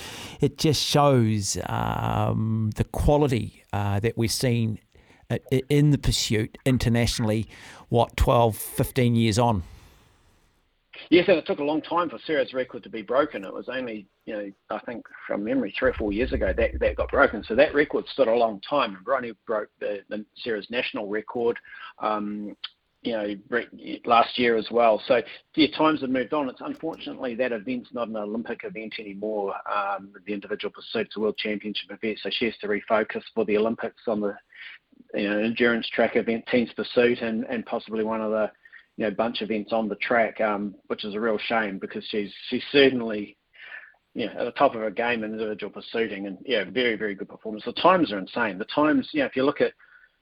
it 0.41 0.57
just 0.59 0.83
shows 0.83 1.59
um, 1.67 2.71
the 2.77 2.85
quality 2.85 3.65
uh, 3.73 4.01
that 4.01 4.17
we're 4.17 4.29
seeing 4.29 4.79
in 5.69 5.91
the 5.91 5.99
pursuit 5.99 6.59
internationally, 6.65 7.47
what, 7.89 8.17
12, 8.17 8.57
15 8.57 9.15
years 9.15 9.39
on? 9.39 9.63
Yes, 11.11 11.27
and 11.29 11.37
it 11.37 11.47
took 11.47 11.59
a 11.59 11.65
long 11.65 11.83
time 11.83 12.09
for 12.09 12.19
Sarah's 12.27 12.55
record 12.55 12.83
to 12.85 12.89
be 12.89 13.03
broken. 13.03 13.45
It 13.45 13.53
was 13.53 13.69
only, 13.69 14.07
you 14.27 14.35
know, 14.35 14.51
I 14.71 14.79
think 14.81 15.05
from 15.27 15.45
memory, 15.45 15.75
three 15.79 15.91
or 15.91 15.95
four 15.95 16.13
years 16.13 16.33
ago 16.33 16.53
that 16.57 16.79
that 16.81 16.97
got 16.97 17.11
broken. 17.11 17.45
So 17.45 17.55
that 17.55 17.75
record 17.75 18.07
stood 18.13 18.29
a 18.29 18.35
long 18.35 18.61
time. 18.69 18.95
And 18.97 19.05
Bryony 19.05 19.33
broke 19.47 19.71
the, 19.81 20.01
the 20.09 20.25
Sarah's 20.43 20.67
national 20.71 21.09
record, 21.09 21.59
um, 21.99 22.57
you 23.03 23.13
know, 23.13 23.35
last 24.07 24.39
year 24.39 24.57
as 24.57 24.71
well. 24.71 25.03
So 25.07 25.21
yeah, 25.57 25.77
times 25.77 26.01
have 26.01 26.11
moved 26.11 26.33
on. 26.33 26.49
It's 26.49 26.63
unfortunately 26.63 27.35
that 27.35 27.53
event's 27.53 27.91
not 27.93 28.09
an 28.09 28.17
Olympic 28.17 28.61
event 28.65 28.95
anymore. 28.99 29.55
Um, 29.71 30.13
the 30.27 30.33
individual 30.33 30.73
pursuit's 30.73 31.17
a 31.17 31.21
world 31.21 31.37
championship 31.37 31.91
event, 31.91 32.19
so 32.23 32.31
she 32.33 32.47
has 32.47 32.57
to 32.59 32.69
refocus 32.69 33.23
for 33.35 33.45
the 33.45 33.59
Olympics 33.59 34.03
on 34.07 34.21
the 34.21 34.35
you 35.15 35.29
know, 35.29 35.39
endurance 35.39 35.89
track 35.95 36.17
event, 36.17 36.45
teams 36.51 36.71
pursuit, 36.75 37.21
and, 37.21 37.45
and 37.45 37.65
possibly 37.67 38.05
one 38.05 38.21
of 38.21 38.31
the 38.31 38.51
you 38.97 39.05
know 39.05 39.11
bunch 39.11 39.43
events 39.43 39.73
on 39.73 39.89
the 39.89 39.97
track, 39.97 40.41
um, 40.41 40.75
which 40.87 41.05
is 41.05 41.15
a 41.15 41.21
real 41.21 41.39
shame 41.39 41.79
because 41.79 42.05
she's 42.11 42.33
she's 42.49 42.63
certainly 42.73 43.37
you 44.15 44.27
know, 44.27 44.33
at 44.39 44.45
the 44.45 44.53
top 44.53 44.75
of 44.75 44.81
her 44.81 44.91
game 44.91 45.25
in 45.25 45.33
individual 45.33 45.73
pursuiting, 45.73 46.27
and 46.27 46.39
yeah, 46.45 46.65
very 46.71 46.97
very 46.97 47.15
good 47.15 47.29
performance. 47.29 47.65
The 47.65 47.73
times 47.73 48.13
are 48.13 48.19
insane. 48.19 48.59
The 48.59 48.67
times, 48.67 49.09
you 49.13 49.21
know, 49.21 49.27
if 49.27 49.37
you 49.37 49.45
look 49.45 49.61
at 49.61 49.73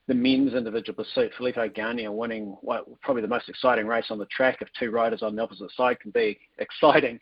the 0.08 0.14
men's 0.14 0.54
individual 0.54 1.04
pursuit, 1.04 1.32
Filippo 1.36 1.68
Ganna 1.68 2.12
winning 2.12 2.56
what, 2.60 2.84
probably 3.02 3.22
the 3.22 3.28
most 3.28 3.48
exciting 3.48 3.86
race 3.86 4.06
on 4.10 4.18
the 4.18 4.26
track. 4.26 4.58
If 4.60 4.68
two 4.78 4.90
riders 4.90 5.22
on 5.22 5.36
the 5.36 5.42
opposite 5.42 5.70
side 5.76 6.00
can 6.00 6.10
be 6.10 6.38
exciting, 6.58 7.20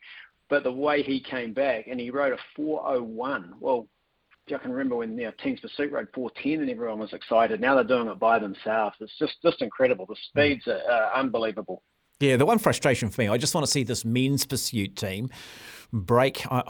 but 0.49 0.63
the 0.63 0.73
way 0.73 1.03
he 1.03 1.21
came 1.21 1.53
back 1.53 1.87
and 1.89 2.01
he 2.01 2.11
rode 2.11 2.33
a 2.33 2.39
401. 2.57 3.55
Well, 3.61 3.87
I 4.55 4.59
can 4.59 4.73
remember 4.73 4.97
when 4.97 5.17
you 5.17 5.25
know, 5.25 5.33
Teams 5.43 5.61
Pursuit 5.61 5.93
rode 5.93 6.09
410 6.15 6.61
and 6.63 6.71
everyone 6.71 6.99
was 6.99 7.13
excited. 7.13 7.61
Now 7.61 7.75
they're 7.75 7.85
doing 7.85 8.09
it 8.09 8.19
by 8.19 8.39
themselves. 8.39 8.97
It's 9.01 9.17
just 9.19 9.35
just 9.43 9.63
incredible. 9.63 10.07
The 10.07 10.17
speeds 10.29 10.67
are 10.67 11.13
unbelievable. 11.15 11.83
Yeah, 12.21 12.37
the 12.37 12.45
one 12.45 12.59
frustration 12.59 13.09
for 13.09 13.23
me, 13.23 13.29
I 13.29 13.39
just 13.39 13.55
want 13.55 13.65
to 13.65 13.71
see 13.71 13.83
this 13.83 14.05
men's 14.05 14.45
pursuit 14.45 14.95
team 14.95 15.31
break 15.93 16.51
uh, 16.51 16.63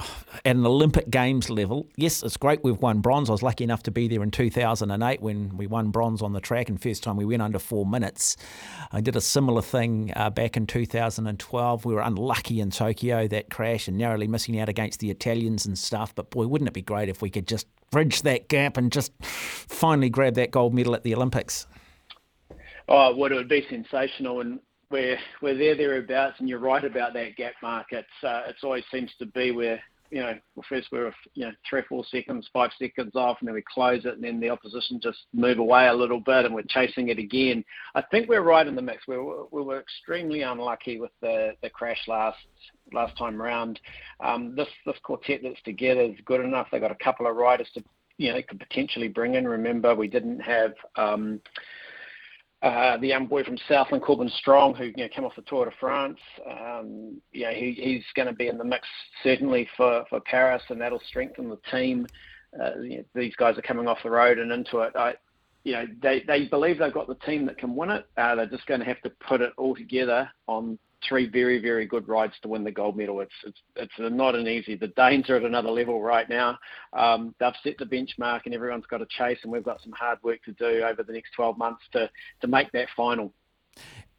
at 0.44 0.56
an 0.56 0.66
Olympic 0.66 1.10
Games 1.10 1.50
level. 1.50 1.86
Yes, 1.96 2.22
it's 2.22 2.36
great 2.36 2.62
we've 2.64 2.78
won 2.78 3.00
bronze. 3.00 3.28
I 3.28 3.32
was 3.32 3.42
lucky 3.42 3.64
enough 3.64 3.82
to 3.84 3.90
be 3.90 4.08
there 4.08 4.22
in 4.22 4.30
2008 4.30 5.20
when 5.20 5.56
we 5.56 5.66
won 5.66 5.90
bronze 5.90 6.22
on 6.22 6.32
the 6.32 6.40
track, 6.40 6.68
and 6.68 6.80
first 6.80 7.02
time 7.02 7.16
we 7.16 7.24
went 7.24 7.42
under 7.42 7.58
four 7.58 7.86
minutes. 7.86 8.36
I 8.92 9.00
did 9.00 9.16
a 9.16 9.20
similar 9.20 9.62
thing 9.62 10.12
uh, 10.16 10.30
back 10.30 10.56
in 10.56 10.66
2012. 10.66 11.84
We 11.84 11.94
were 11.94 12.00
unlucky 12.00 12.60
in 12.60 12.70
Tokyo 12.70 13.28
that 13.28 13.50
crash 13.50 13.88
and 13.88 13.98
narrowly 13.98 14.26
missing 14.26 14.58
out 14.58 14.68
against 14.68 15.00
the 15.00 15.10
Italians 15.10 15.66
and 15.66 15.78
stuff. 15.78 16.14
But 16.14 16.30
boy, 16.30 16.46
wouldn't 16.46 16.68
it 16.68 16.74
be 16.74 16.82
great 16.82 17.08
if 17.08 17.22
we 17.22 17.30
could 17.30 17.46
just 17.46 17.66
bridge 17.90 18.22
that 18.22 18.48
gap 18.48 18.76
and 18.76 18.90
just 18.92 19.12
finally 19.22 20.08
grab 20.08 20.34
that 20.34 20.50
gold 20.50 20.74
medal 20.74 20.94
at 20.94 21.02
the 21.02 21.14
Olympics? 21.14 21.66
Oh, 22.88 23.14
well, 23.14 23.30
it 23.30 23.36
would 23.36 23.48
be 23.48 23.64
sensational, 23.70 24.40
and 24.40 24.58
we're 24.90 25.18
we're 25.40 25.56
there 25.56 25.76
thereabouts, 25.76 26.36
and 26.38 26.48
you're 26.48 26.58
right 26.58 26.84
about 26.84 27.12
that 27.14 27.36
gap 27.36 27.54
market. 27.62 28.06
Uh, 28.22 28.42
it 28.48 28.56
always 28.62 28.84
seems 28.92 29.10
to 29.18 29.26
be 29.26 29.50
where 29.52 29.80
you 30.10 30.20
know 30.20 30.34
first 30.68 30.88
we're 30.90 31.12
you 31.34 31.46
know 31.46 31.52
three 31.68 31.80
or 31.80 31.84
four 31.88 32.04
seconds, 32.10 32.48
five 32.52 32.70
seconds 32.78 33.12
off, 33.14 33.38
and 33.40 33.48
then 33.48 33.54
we 33.54 33.62
close 33.72 34.04
it, 34.04 34.14
and 34.14 34.24
then 34.24 34.40
the 34.40 34.50
opposition 34.50 35.00
just 35.00 35.18
move 35.32 35.58
away 35.58 35.86
a 35.86 35.94
little 35.94 36.20
bit, 36.20 36.44
and 36.44 36.54
we're 36.54 36.62
chasing 36.68 37.08
it 37.08 37.18
again. 37.18 37.64
I 37.94 38.02
think 38.02 38.28
we're 38.28 38.42
right 38.42 38.66
in 38.66 38.74
the 38.74 38.82
mix. 38.82 39.06
We 39.06 39.16
were, 39.16 39.44
we 39.50 39.62
were 39.62 39.80
extremely 39.80 40.42
unlucky 40.42 41.00
with 41.00 41.12
the 41.20 41.52
the 41.62 41.70
crash 41.70 42.00
last 42.08 42.38
last 42.92 43.16
time 43.16 43.40
round. 43.40 43.80
Um, 44.20 44.54
this 44.56 44.68
this 44.86 44.96
quartet 45.02 45.40
that's 45.42 45.62
together 45.62 46.02
is 46.02 46.16
good 46.24 46.40
enough. 46.40 46.68
They've 46.70 46.80
got 46.80 46.90
a 46.90 47.04
couple 47.04 47.26
of 47.28 47.36
riders 47.36 47.68
to 47.74 47.84
you 48.18 48.32
know 48.32 48.40
could 48.42 48.60
potentially 48.60 49.08
bring 49.08 49.34
in. 49.34 49.46
Remember, 49.46 49.94
we 49.94 50.08
didn't 50.08 50.40
have. 50.40 50.72
Um, 50.96 51.40
uh, 52.62 52.98
the 52.98 53.08
young 53.08 53.26
boy 53.26 53.42
from 53.42 53.56
Southland, 53.68 54.04
Corbin 54.04 54.30
Strong, 54.38 54.74
who 54.74 54.84
you 54.84 54.94
know, 54.96 55.08
came 55.08 55.24
off 55.24 55.34
the 55.34 55.42
Tour 55.42 55.64
de 55.64 55.70
France. 55.80 56.18
Um, 56.46 57.20
you 57.32 57.44
know, 57.44 57.52
he, 57.52 57.72
he's 57.72 58.04
going 58.14 58.28
to 58.28 58.34
be 58.34 58.48
in 58.48 58.58
the 58.58 58.64
mix 58.64 58.86
certainly 59.22 59.66
for, 59.76 60.04
for 60.10 60.20
Paris, 60.20 60.62
and 60.68 60.80
that'll 60.80 61.00
strengthen 61.08 61.48
the 61.48 61.58
team. 61.70 62.06
Uh, 62.60 62.80
you 62.82 62.98
know, 62.98 63.04
these 63.14 63.34
guys 63.36 63.56
are 63.56 63.62
coming 63.62 63.86
off 63.86 63.98
the 64.02 64.10
road 64.10 64.38
and 64.38 64.52
into 64.52 64.80
it. 64.80 64.92
I, 64.94 65.14
you 65.64 65.72
know, 65.72 65.86
they, 66.02 66.22
they 66.26 66.46
believe 66.46 66.78
they've 66.78 66.92
got 66.92 67.06
the 67.06 67.14
team 67.26 67.46
that 67.46 67.56
can 67.56 67.74
win 67.74 67.90
it. 67.90 68.06
Uh, 68.18 68.34
they're 68.34 68.46
just 68.46 68.66
going 68.66 68.80
to 68.80 68.86
have 68.86 69.00
to 69.02 69.10
put 69.26 69.40
it 69.40 69.52
all 69.56 69.74
together 69.74 70.28
on 70.46 70.78
three 71.08 71.28
very, 71.28 71.60
very 71.60 71.86
good 71.86 72.08
rides 72.08 72.34
to 72.42 72.48
win 72.48 72.64
the 72.64 72.70
gold 72.70 72.96
medal. 72.96 73.20
It's 73.20 73.34
it's 73.44 73.58
it's 73.76 73.92
not 73.98 74.34
an 74.34 74.46
easy. 74.46 74.76
The 74.76 74.88
Danes 74.88 75.28
are 75.30 75.36
at 75.36 75.42
another 75.42 75.70
level 75.70 76.00
right 76.02 76.28
now. 76.28 76.58
Um, 76.92 77.34
they've 77.38 77.52
set 77.62 77.78
the 77.78 77.86
benchmark, 77.86 78.42
and 78.44 78.54
everyone's 78.54 78.86
got 78.86 78.98
to 78.98 79.06
chase, 79.06 79.38
and 79.42 79.52
we've 79.52 79.64
got 79.64 79.82
some 79.82 79.92
hard 79.92 80.18
work 80.22 80.42
to 80.44 80.52
do 80.52 80.82
over 80.82 81.02
the 81.02 81.12
next 81.12 81.32
12 81.32 81.58
months 81.58 81.82
to 81.92 82.10
to 82.40 82.46
make 82.46 82.70
that 82.72 82.88
final. 82.96 83.32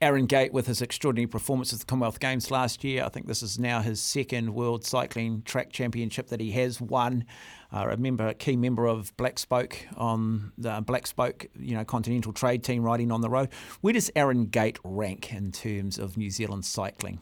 Aaron 0.01 0.25
Gate 0.25 0.51
with 0.51 0.65
his 0.65 0.81
extraordinary 0.81 1.27
performance 1.27 1.71
at 1.73 1.79
the 1.79 1.85
Commonwealth 1.85 2.19
Games 2.19 2.49
last 2.49 2.83
year. 2.83 3.03
I 3.03 3.09
think 3.09 3.27
this 3.27 3.43
is 3.43 3.59
now 3.59 3.81
his 3.81 4.01
second 4.01 4.53
World 4.53 4.83
Cycling 4.83 5.43
Track 5.43 5.71
Championship 5.71 6.27
that 6.29 6.39
he 6.39 6.51
has 6.51 6.81
won. 6.81 7.25
Uh, 7.71 7.87
a 7.91 7.97
member, 7.97 8.27
a 8.27 8.33
key 8.33 8.57
member 8.57 8.87
of 8.87 9.15
Black 9.15 9.39
Spoke 9.39 9.77
on 9.95 10.51
the 10.57 10.81
Black 10.81 11.07
Spoke, 11.07 11.45
you 11.57 11.75
know, 11.75 11.85
Continental 11.85 12.33
Trade 12.33 12.63
Team 12.63 12.83
riding 12.83 13.11
on 13.11 13.21
the 13.21 13.29
road. 13.29 13.49
Where 13.81 13.93
does 13.93 14.11
Aaron 14.15 14.47
Gate 14.47 14.79
rank 14.83 15.31
in 15.31 15.51
terms 15.51 15.97
of 15.97 16.17
New 16.17 16.31
Zealand 16.31 16.65
cycling? 16.65 17.19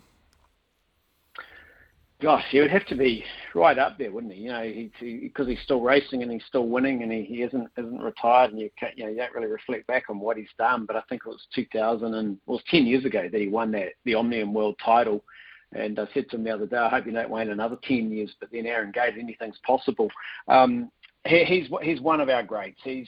Gosh, 2.21 2.43
he 2.51 2.59
would 2.59 2.71
have 2.71 2.85
to 2.87 2.95
be 2.95 3.23
right 3.55 3.77
up 3.77 3.97
there, 3.97 4.11
wouldn't 4.11 4.33
he? 4.33 4.41
You 4.41 4.49
know, 4.49 4.61
because 4.61 4.99
he, 4.99 5.31
he, 5.51 5.55
he's 5.55 5.63
still 5.63 5.79
racing 5.79 6.21
and 6.21 6.29
he's 6.29 6.43
still 6.49 6.67
winning, 6.67 7.01
and 7.01 7.11
he, 7.11 7.23
he 7.23 7.43
isn't 7.43 7.69
isn't 7.77 8.01
retired, 8.01 8.51
and 8.51 8.59
you 8.59 8.69
can't, 8.77 8.97
you 8.97 9.05
know, 9.05 9.09
you 9.09 9.15
don't 9.15 9.33
really 9.33 9.47
reflect 9.47 9.87
back 9.87 10.09
on 10.09 10.19
what 10.19 10.35
he's 10.35 10.49
done. 10.57 10.85
But 10.85 10.97
I 10.97 11.01
think 11.07 11.21
it 11.25 11.29
was 11.29 11.47
2000 11.55 12.13
and 12.13 12.37
well, 12.45 12.57
it 12.57 12.61
was 12.61 12.71
10 12.71 12.85
years 12.85 13.05
ago 13.05 13.29
that 13.31 13.39
he 13.39 13.47
won 13.47 13.71
that 13.71 13.93
the 14.03 14.15
Omnium 14.15 14.53
World 14.53 14.75
Title. 14.83 15.23
And 15.71 15.97
I 15.99 16.07
said 16.13 16.29
to 16.29 16.35
him 16.35 16.43
the 16.43 16.51
other 16.51 16.65
day, 16.65 16.77
I 16.77 16.89
hope 16.89 17.05
you 17.05 17.11
don't 17.11 17.29
wait 17.29 17.47
another 17.47 17.77
10 17.83 18.11
years. 18.11 18.33
But 18.39 18.49
then 18.51 18.65
Aaron 18.65 18.91
Gate, 18.91 19.13
anything's 19.17 19.59
possible. 19.65 20.09
Um, 20.47 20.91
he, 21.25 21.45
he's 21.45 21.69
he's 21.81 22.01
one 22.01 22.19
of 22.19 22.27
our 22.27 22.43
greats. 22.43 22.81
He's 22.83 23.07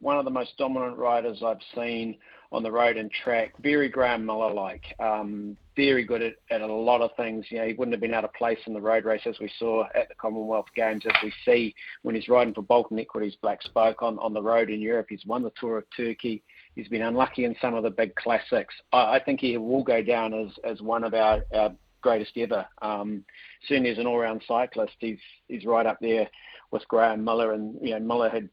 one 0.00 0.18
of 0.18 0.24
the 0.24 0.30
most 0.30 0.56
dominant 0.58 0.96
riders 0.96 1.42
I've 1.44 1.58
seen 1.74 2.16
on 2.52 2.62
the 2.62 2.72
road 2.72 2.96
and 2.96 3.10
track. 3.10 3.52
Very 3.62 3.88
Graeme 3.88 4.26
Miller 4.26 4.52
like. 4.52 4.82
Um, 4.98 5.56
very 5.76 6.04
good 6.04 6.20
at, 6.22 6.34
at 6.50 6.62
a 6.62 6.66
lot 6.66 7.00
of 7.00 7.10
things. 7.16 7.46
You 7.48 7.58
know, 7.58 7.66
he 7.66 7.74
wouldn't 7.74 7.94
have 7.94 8.00
been 8.00 8.14
out 8.14 8.24
of 8.24 8.34
place 8.34 8.58
in 8.66 8.72
the 8.72 8.80
road 8.80 9.04
race 9.04 9.22
as 9.24 9.38
we 9.40 9.50
saw 9.58 9.84
at 9.94 10.08
the 10.08 10.14
Commonwealth 10.16 10.66
Games, 10.74 11.04
as 11.06 11.14
we 11.22 11.32
see 11.44 11.74
when 12.02 12.14
he's 12.14 12.28
riding 12.28 12.54
for 12.54 12.62
Bolton 12.62 12.98
Equities 12.98 13.36
Black 13.40 13.62
Spoke 13.62 14.02
on, 14.02 14.18
on 14.18 14.34
the 14.34 14.42
road 14.42 14.68
in 14.68 14.80
Europe. 14.80 15.06
He's 15.08 15.24
won 15.26 15.42
the 15.42 15.52
Tour 15.60 15.78
of 15.78 15.84
Turkey. 15.96 16.42
He's 16.74 16.88
been 16.88 17.02
unlucky 17.02 17.44
in 17.44 17.54
some 17.60 17.74
of 17.74 17.84
the 17.84 17.90
big 17.90 18.14
classics. 18.16 18.74
I, 18.92 19.16
I 19.16 19.20
think 19.24 19.40
he 19.40 19.56
will 19.56 19.84
go 19.84 20.02
down 20.02 20.34
as, 20.34 20.50
as 20.64 20.80
one 20.80 21.04
of 21.04 21.14
our, 21.14 21.44
our 21.54 21.72
greatest 22.00 22.32
ever. 22.36 22.66
Um, 22.82 23.24
certainly 23.68 23.90
as 23.90 23.98
an 23.98 24.06
all-round 24.06 24.42
cyclist, 24.48 24.94
he's 24.98 25.18
he's 25.48 25.64
right 25.64 25.86
up 25.86 25.98
there 26.00 26.28
with 26.70 26.86
Graeme 26.88 27.24
Miller, 27.24 27.52
and 27.52 27.76
you 27.82 27.90
know 27.90 28.00
Miller 28.00 28.28
had 28.28 28.48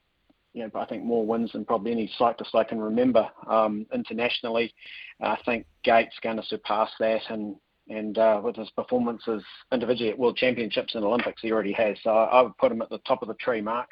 you 0.57 0.63
know, 0.63 0.71
I 0.79 0.85
think 0.85 1.03
more 1.03 1.23
wins 1.23 1.51
than 1.51 1.65
probably 1.65 1.91
any 1.91 2.11
cyclist 2.17 2.55
I 2.55 2.63
can 2.63 2.79
remember 2.79 3.29
um, 3.47 3.85
internationally. 3.93 4.73
I 5.21 5.37
think 5.45 5.67
Gates 5.83 6.15
going 6.21 6.37
to 6.37 6.43
surpass 6.43 6.89
that, 6.99 7.21
and 7.29 7.55
and 7.89 8.17
uh, 8.17 8.41
with 8.43 8.55
his 8.55 8.69
performances 8.71 9.43
individually 9.71 10.09
at 10.09 10.19
World 10.19 10.35
Championships 10.35 10.95
and 10.95 11.05
Olympics, 11.05 11.41
he 11.41 11.51
already 11.51 11.71
has. 11.73 11.95
So 12.03 12.09
I 12.09 12.41
would 12.41 12.57
put 12.57 12.71
him 12.71 12.81
at 12.81 12.89
the 12.89 12.97
top 12.99 13.21
of 13.21 13.27
the 13.27 13.35
tree 13.35 13.61
mark. 13.61 13.87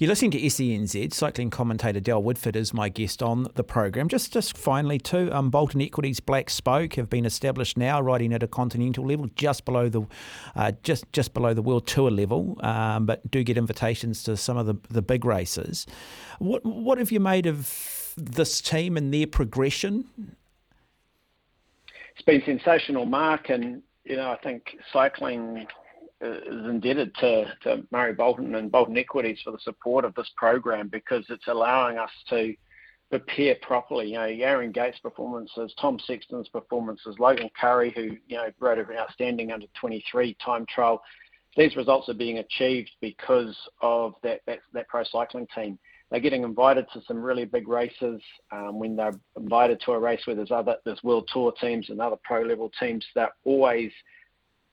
You're 0.00 0.08
listening 0.08 0.30
to 0.30 0.40
SENZ. 0.40 1.12
Cycling 1.12 1.50
commentator 1.50 2.00
Del 2.00 2.22
Woodford 2.22 2.56
is 2.56 2.72
my 2.72 2.88
guest 2.88 3.22
on 3.22 3.48
the 3.56 3.62
program. 3.62 4.08
Just, 4.08 4.32
just 4.32 4.56
finally, 4.56 4.98
too, 4.98 5.30
um, 5.30 5.50
Bolton 5.50 5.82
Equities 5.82 6.20
Black 6.20 6.48
Spoke 6.48 6.94
have 6.94 7.10
been 7.10 7.26
established 7.26 7.76
now, 7.76 8.00
riding 8.00 8.32
at 8.32 8.42
a 8.42 8.48
continental 8.48 9.04
level, 9.04 9.28
just 9.36 9.66
below 9.66 9.90
the, 9.90 10.06
uh, 10.56 10.72
just 10.82 11.12
just 11.12 11.34
below 11.34 11.52
the 11.52 11.60
World 11.60 11.86
Tour 11.86 12.10
level, 12.10 12.56
um, 12.64 13.04
but 13.04 13.30
do 13.30 13.44
get 13.44 13.58
invitations 13.58 14.22
to 14.22 14.38
some 14.38 14.56
of 14.56 14.64
the 14.64 14.76
the 14.88 15.02
big 15.02 15.26
races. 15.26 15.86
What 16.38 16.64
what 16.64 16.96
have 16.96 17.12
you 17.12 17.20
made 17.20 17.44
of 17.44 18.14
this 18.16 18.62
team 18.62 18.96
and 18.96 19.12
their 19.12 19.26
progression? 19.26 20.06
It's 22.14 22.24
been 22.24 22.42
sensational, 22.46 23.04
Mark, 23.04 23.50
and 23.50 23.82
you 24.04 24.16
know 24.16 24.30
I 24.30 24.38
think 24.38 24.78
cycling 24.94 25.66
is 26.20 26.66
indebted 26.66 27.14
to, 27.16 27.52
to 27.62 27.82
Murray 27.90 28.12
Bolton 28.12 28.54
and 28.54 28.70
Bolton 28.70 28.96
Equities 28.96 29.38
for 29.42 29.52
the 29.52 29.58
support 29.60 30.04
of 30.04 30.14
this 30.14 30.30
program 30.36 30.88
because 30.88 31.24
it's 31.28 31.46
allowing 31.46 31.98
us 31.98 32.10
to 32.28 32.54
prepare 33.10 33.56
properly. 33.62 34.08
You 34.08 34.14
know, 34.14 34.22
Aaron 34.24 34.72
Gates' 34.72 34.98
performances, 34.98 35.74
Tom 35.80 35.98
Sexton's 36.06 36.48
performances, 36.48 37.16
Logan 37.18 37.50
Currie, 37.60 37.92
who 37.94 38.16
you 38.26 38.36
know 38.36 38.50
rode 38.60 38.78
an 38.78 38.96
outstanding 38.96 39.52
under 39.52 39.66
23 39.78 40.36
time 40.44 40.64
trial. 40.66 41.02
These 41.56 41.76
results 41.76 42.08
are 42.08 42.14
being 42.14 42.38
achieved 42.38 42.90
because 43.00 43.56
of 43.82 44.14
that 44.22 44.40
that, 44.46 44.60
that 44.72 44.88
pro 44.88 45.04
cycling 45.04 45.48
team. 45.54 45.78
They're 46.10 46.20
getting 46.20 46.42
invited 46.42 46.86
to 46.92 47.02
some 47.06 47.22
really 47.22 47.44
big 47.44 47.68
races. 47.68 48.20
Um, 48.50 48.78
when 48.78 48.96
they're 48.96 49.18
invited 49.36 49.80
to 49.86 49.92
a 49.92 49.98
race 49.98 50.20
where 50.24 50.36
there's 50.36 50.50
other 50.50 50.76
there's 50.84 51.02
world 51.02 51.28
tour 51.32 51.52
teams 51.60 51.88
and 51.90 52.00
other 52.00 52.16
pro 52.24 52.42
level 52.42 52.70
teams, 52.78 53.04
they're 53.14 53.32
always 53.44 53.90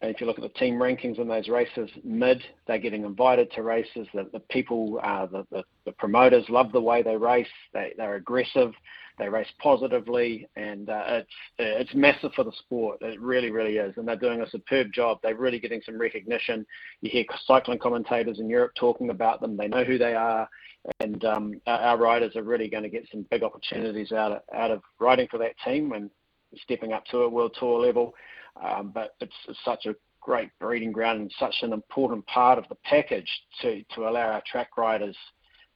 if 0.02 0.22
you 0.22 0.28
look 0.28 0.38
at 0.38 0.44
the 0.44 0.60
team 0.60 0.76
rankings 0.76 1.20
in 1.20 1.28
those 1.28 1.48
races, 1.48 1.90
mid, 2.04 2.44
they're 2.68 2.78
getting 2.78 3.04
invited 3.04 3.52
to 3.52 3.64
races. 3.64 4.08
The, 4.14 4.30
the 4.32 4.42
people, 4.52 5.00
uh, 5.04 5.26
the, 5.26 5.46
the, 5.52 5.64
the, 5.86 5.92
promoters 5.94 6.46
love 6.50 6.72
the 6.72 6.82
way 6.82 7.02
they 7.02 7.18
race. 7.18 7.48
They, 7.74 7.94
they're 7.98 8.16
aggressive. 8.16 8.74
They 9.18 9.28
race 9.28 9.48
positively, 9.60 10.48
and 10.56 10.92
uh, 10.92 11.04
it's 11.08 11.32
it's 11.58 11.96
massive 11.96 12.34
for 12.36 12.44
the 12.44 12.52
sport. 12.60 13.00
It 13.02 13.20
really, 13.20 13.50
really 13.50 13.78
is, 13.78 13.98
and 13.98 14.08
they're 14.08 14.16
doing 14.16 14.42
a 14.42 14.50
superb 14.52 14.94
job. 14.94 15.18
They're 15.24 15.36
really 15.36 15.60
getting 15.60 15.82
some 15.84 16.00
recognition. 16.00 16.64
You 17.02 17.10
hear 17.10 17.26
cycling 17.48 17.80
commentators 17.80 18.40
in 18.40 18.48
Europe 18.48 18.74
talking 18.76 19.10
about 19.10 19.42
them. 19.42 19.58
They 19.58 19.68
know 19.68 19.84
who 19.84 19.98
they 19.98 20.14
are, 20.14 20.48
and 21.00 21.26
um, 21.26 21.62
our, 21.66 21.80
our 21.80 21.98
riders 21.98 22.36
are 22.36 22.44
really 22.44 22.70
going 22.70 22.84
to 22.84 22.90
get 22.90 23.08
some 23.12 23.26
big 23.32 23.42
opportunities 23.42 24.12
out 24.12 24.34
of, 24.34 24.42
out 24.54 24.70
of 24.70 24.84
riding 25.00 25.28
for 25.30 25.40
that 25.40 25.56
team 25.66 25.94
and 25.94 26.12
stepping 26.56 26.94
up 26.94 27.06
to 27.06 27.20
a 27.20 27.30
world 27.30 27.56
tour 27.60 27.80
level. 27.80 28.14
Um, 28.62 28.92
but 28.94 29.16
it's, 29.20 29.36
it's 29.48 29.60
such 29.64 29.86
a 29.86 29.96
great 30.22 30.50
breeding 30.60 30.92
ground 30.92 31.22
and 31.22 31.32
such 31.40 31.56
an 31.62 31.74
important 31.74 32.26
part 32.28 32.58
of 32.58 32.66
the 32.70 32.76
package 32.84 33.30
to, 33.62 33.84
to 33.96 34.02
allow 34.02 34.32
our 34.32 34.44
track 34.50 34.78
riders 34.78 35.16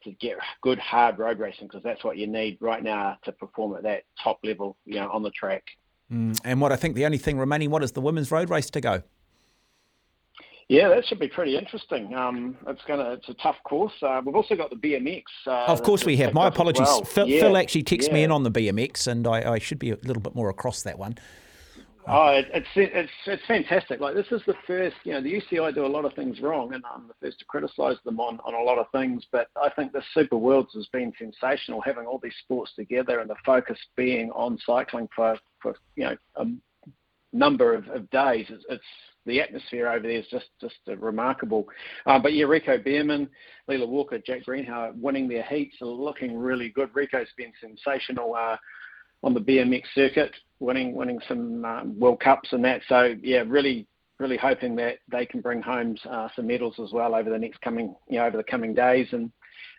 to 0.03 0.11
get 0.13 0.35
good 0.61 0.79
hard 0.79 1.19
road 1.19 1.39
racing 1.39 1.67
because 1.67 1.83
that's 1.83 2.03
what 2.03 2.17
you 2.17 2.27
need 2.27 2.57
right 2.59 2.83
now 2.83 3.17
to 3.23 3.31
perform 3.31 3.75
at 3.75 3.83
that 3.83 4.03
top 4.21 4.39
level, 4.43 4.75
you 4.85 4.95
know, 4.95 5.09
on 5.11 5.23
the 5.23 5.29
track. 5.31 5.63
Mm, 6.11 6.39
and 6.43 6.59
what 6.59 6.71
I 6.71 6.75
think 6.75 6.95
the 6.95 7.05
only 7.05 7.17
thing 7.17 7.37
remaining, 7.37 7.69
what 7.69 7.83
is 7.83 7.91
the 7.91 8.01
women's 8.01 8.31
road 8.31 8.49
race 8.49 8.69
to 8.71 8.81
go? 8.81 9.03
Yeah, 10.71 10.87
that 10.87 11.05
should 11.05 11.19
be 11.19 11.27
pretty 11.27 11.57
interesting. 11.57 12.15
Um, 12.15 12.55
it's 12.65 12.79
gonna, 12.87 13.11
it's 13.11 13.27
a 13.27 13.33
tough 13.33 13.57
course. 13.65 13.91
Uh, 14.01 14.21
we've 14.25 14.37
also 14.37 14.55
got 14.55 14.69
the 14.69 14.77
BMX. 14.77 15.23
Uh, 15.45 15.65
of 15.65 15.83
course, 15.83 16.05
we 16.05 16.15
have. 16.15 16.33
My 16.33 16.47
apologies. 16.47 16.87
Well. 16.87 17.03
Phil, 17.03 17.27
yeah. 17.27 17.41
Phil, 17.41 17.57
actually 17.57 17.83
texted 17.83 18.07
yeah. 18.07 18.13
me 18.13 18.23
in 18.23 18.31
on 18.31 18.43
the 18.43 18.51
BMX, 18.51 19.05
and 19.05 19.27
I, 19.27 19.55
I 19.55 19.59
should 19.59 19.79
be 19.79 19.89
a 19.89 19.97
little 19.97 20.21
bit 20.21 20.33
more 20.33 20.49
across 20.49 20.83
that 20.83 20.97
one. 20.97 21.17
Oh, 22.07 22.29
it, 22.29 22.45
it's 22.53 22.67
it's 22.75 23.11
it's 23.25 23.43
fantastic. 23.49 23.99
Like 23.99 24.15
this 24.15 24.27
is 24.31 24.41
the 24.47 24.53
first, 24.65 24.95
you 25.03 25.11
know, 25.11 25.21
the 25.21 25.41
UCI 25.41 25.75
do 25.75 25.85
a 25.85 25.87
lot 25.87 26.05
of 26.05 26.13
things 26.13 26.39
wrong, 26.39 26.73
and 26.73 26.85
I'm 26.89 27.05
the 27.09 27.15
first 27.21 27.39
to 27.39 27.45
criticise 27.45 27.97
them 28.05 28.21
on, 28.21 28.39
on 28.45 28.53
a 28.53 28.63
lot 28.63 28.79
of 28.79 28.85
things. 28.93 29.25
But 29.29 29.49
I 29.61 29.69
think 29.71 29.91
the 29.91 30.01
Super 30.13 30.37
Worlds 30.37 30.71
has 30.75 30.87
been 30.93 31.11
sensational, 31.19 31.81
having 31.81 32.05
all 32.05 32.21
these 32.23 32.35
sports 32.45 32.71
together, 32.77 33.19
and 33.19 33.29
the 33.29 33.35
focus 33.45 33.77
being 33.97 34.31
on 34.31 34.57
cycling 34.65 35.09
for 35.13 35.37
for 35.61 35.75
you 35.97 36.05
know 36.05 36.15
a 36.37 36.45
number 37.33 37.73
of, 37.73 37.89
of 37.89 38.09
days. 38.09 38.45
It's, 38.49 38.63
it's 38.69 38.83
the 39.25 39.41
atmosphere 39.41 39.87
over 39.87 40.01
there 40.01 40.11
is 40.11 40.25
just 40.31 40.47
just 40.59 40.75
remarkable. 40.97 41.67
Uh, 42.05 42.19
but 42.19 42.33
yeah, 42.33 42.45
Rico 42.45 42.77
Bearman, 42.77 43.27
Leela 43.69 43.87
Walker, 43.87 44.19
Jack 44.19 44.45
Greenhow 44.45 44.91
winning 44.95 45.27
their 45.27 45.43
heats 45.43 45.75
are 45.81 45.87
looking 45.87 46.37
really 46.37 46.69
good. 46.69 46.89
Rico's 46.93 47.27
been 47.37 47.53
sensational 47.59 48.35
uh, 48.35 48.57
on 49.23 49.33
the 49.33 49.39
BMX 49.39 49.83
circuit 49.93 50.31
winning 50.59 50.93
winning 50.93 51.19
some 51.27 51.65
um, 51.65 51.99
World 51.99 52.19
Cups 52.19 52.49
and 52.53 52.63
that. 52.65 52.81
So 52.87 53.15
yeah, 53.21 53.43
really 53.45 53.87
really 54.19 54.37
hoping 54.37 54.75
that 54.75 54.99
they 55.11 55.25
can 55.25 55.41
bring 55.41 55.61
home 55.61 55.97
uh, 56.09 56.27
some 56.35 56.45
medals 56.45 56.75
as 56.81 56.93
well 56.93 57.15
over 57.15 57.29
the 57.29 57.37
next 57.37 57.59
coming 57.61 57.95
you 58.07 58.17
know 58.17 58.25
over 58.25 58.37
the 58.37 58.43
coming 58.43 58.73
days 58.73 59.07
and 59.11 59.31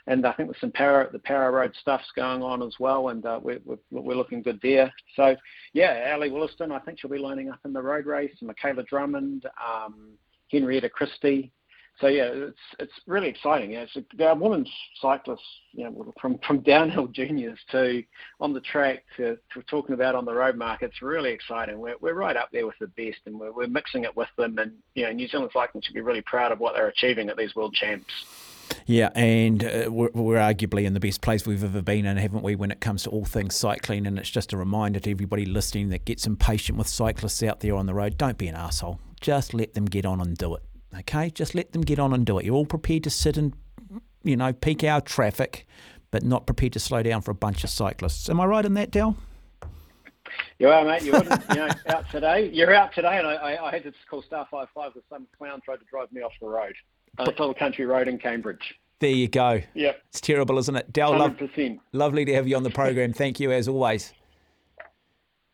and 0.07 0.27
I 0.27 0.33
think 0.33 0.49
there's 0.49 0.61
some 0.61 0.73
power 0.73 1.09
the 1.13 1.19
power 1.21 1.53
road 1.53 1.73
stuff's 1.81 2.11
going 2.17 2.43
on 2.43 2.63
as 2.63 2.75
well 2.79 3.09
and 3.09 3.25
uh, 3.25 3.41
we're, 3.43 3.61
we're, 3.65 3.79
we're 3.91 4.17
looking 4.17 4.43
good 4.43 4.61
there. 4.63 4.93
So 5.17 5.37
yeah, 5.73 6.05
Ally 6.07 6.29
Wollaston 6.29 6.73
I 6.73 6.79
think 6.81 6.99
she'll 6.99 7.11
be 7.11 7.19
lining 7.19 7.51
up 7.51 7.61
in 7.65 7.73
the 7.73 7.83
road 7.83 8.07
race. 8.07 8.35
Michaela 8.43 8.85
Drummond, 8.85 9.47
um, 9.65 10.13
Henrietta 10.51 10.89
Christie 10.89 11.53
so 12.01 12.09
yeah, 12.09 12.31
it's 12.33 12.59
it's 12.79 12.93
really 13.07 13.29
exciting. 13.29 13.73
Yeah, 13.73 13.85
it's 13.95 14.21
our 14.21 14.35
women's 14.35 14.71
cyclists, 15.01 15.41
you 15.73 15.85
know, 15.85 16.13
from 16.21 16.39
from 16.47 16.61
downhill 16.61 17.07
juniors 17.13 17.59
to 17.71 18.03
on 18.41 18.53
the 18.53 18.61
track 18.61 19.05
to, 19.19 19.37
to 19.55 19.63
talking 19.69 19.95
about 19.95 20.15
on 20.15 20.25
the 20.25 20.35
road 20.35 20.57
mark. 20.57 20.83
It's 20.83 21.03
really 21.03 21.31
exciting. 21.31 21.79
We're 21.79 21.97
we're 22.01 22.15
right 22.15 22.37
up 22.37 22.49
there 22.51 22.67
with 22.67 22.79
the 22.81 22.89
best, 22.89 23.21
and 23.27 23.39
we're 23.39 23.53
we're 23.53 23.69
mixing 23.69 24.05
it 24.05 24.17
with 24.17 24.29
them. 24.37 24.59
And 24.59 24.73
you 24.95 25.05
know, 25.05 25.13
New 25.13 25.29
Zealand 25.29 25.51
cycling 25.53 25.83
should 25.83 25.95
be 25.95 26.01
really 26.01 26.23
proud 26.23 26.51
of 26.51 26.61
what 26.61 26.75
they're 26.75 26.89
achieving 26.89 27.29
at 27.29 27.37
these 27.37 27.55
world 27.55 27.75
champs. 27.75 28.13
Yeah, 28.87 29.11
and 29.15 29.65
uh, 29.65 29.89
we're, 29.91 30.11
we're, 30.15 30.37
arguably 30.37 30.85
in 30.85 30.95
the 30.95 31.01
best 31.01 31.21
place 31.21 31.47
we've 31.47 31.63
ever 31.63 31.83
been 31.83 32.05
in, 32.05 32.17
haven't 32.17 32.43
we, 32.43 32.55
when 32.55 32.71
it 32.71 32.81
comes 32.81 33.05
to 33.05 33.11
all 33.11 33.25
things 33.25 33.55
cycling? 33.55 34.07
And 34.07 34.19
it's 34.19 34.31
just 34.31 34.53
a 34.53 34.57
reminder 34.57 35.01
to 35.01 35.11
everybody 35.11 35.47
listening 35.47 35.91
that 35.91 36.05
gets 36.05 36.27
impatient 36.27 36.79
with 36.79 36.89
cyclists 36.89 37.43
out 37.43 37.61
there 37.61 37.75
on 37.75 37.87
the 37.87 37.95
road. 37.95 38.19
Don't 38.19 38.39
be 38.39 38.49
an 38.49 38.55
asshole. 38.55 39.01
Just 39.21 39.55
let 39.55 39.75
them 39.75 39.85
get 39.85 40.05
on 40.05 40.21
and 40.21 40.37
do 40.37 40.55
it. 40.55 40.63
Okay, 40.99 41.31
just 41.31 41.55
let 41.55 41.73
them 41.73 41.83
get 41.83 41.99
on 41.99 42.13
and 42.13 42.27
do 42.27 42.39
it. 42.39 42.45
You're 42.45 42.55
all 42.55 42.67
prepared 42.67 43.05
to 43.05 43.11
sit 43.11 43.37
and, 43.37 43.55
you 44.23 44.37
know, 44.37 44.53
peak 44.53 44.85
hour 44.85 45.01
traffic, 45.01 45.67
but 46.11 46.23
not 46.23 46.47
prepared 46.47 46.75
to 46.75 46.81
slow 46.81 47.03
down 47.03 47.23
for 47.23 47.31
a 47.31 47.35
bunch 47.35 47.65
of 47.65 47.71
cyclists. 47.71 48.29
Am 48.29 48.41
I 48.41 48.45
right 48.45 48.65
in 48.65 48.75
that, 48.75 48.91
Del? 48.91 49.17
You 50.59 50.69
are, 50.69 50.85
mate. 50.85 51.03
You 51.03 51.13
wouldn't, 51.13 51.43
you 51.51 51.57
know, 51.57 51.69
out 51.89 52.11
today. 52.11 52.51
You're 52.53 52.75
out 52.75 52.95
today, 52.95 53.19
and 53.19 53.27
I, 53.27 53.35
I, 53.35 53.69
I 53.69 53.71
had 53.73 53.85
to 53.85 53.93
call 54.09 54.23
Star 54.23 54.47
Five 54.51 54.69
Five 54.75 54.95
because 54.95 55.09
some 55.09 55.27
clown 55.37 55.61
tried 55.65 55.79
to 55.79 55.85
drive 55.91 56.13
me 56.13 56.23
off 56.23 56.33
the 56.41 56.49
road. 56.49 56.75
A 57.19 57.55
country 57.55 57.85
road 57.85 58.09
in 58.09 58.19
Cambridge. 58.19 58.75
There 59.01 59.11
you 59.11 59.29
go. 59.29 59.61
Yeah. 59.75 59.93
It's 60.09 60.21
terrible, 60.21 60.59
isn't 60.59 60.77
it? 60.77 60.93
Del, 60.93 61.19
love, 61.19 61.37
lovely 61.93 62.25
to 62.25 62.35
have 62.35 62.47
you 62.47 62.57
on 62.57 62.63
the 62.63 62.71
program. 62.71 63.13
Thank 63.13 63.41
you 63.41 63.51
as 63.51 63.69
always. 63.69 64.13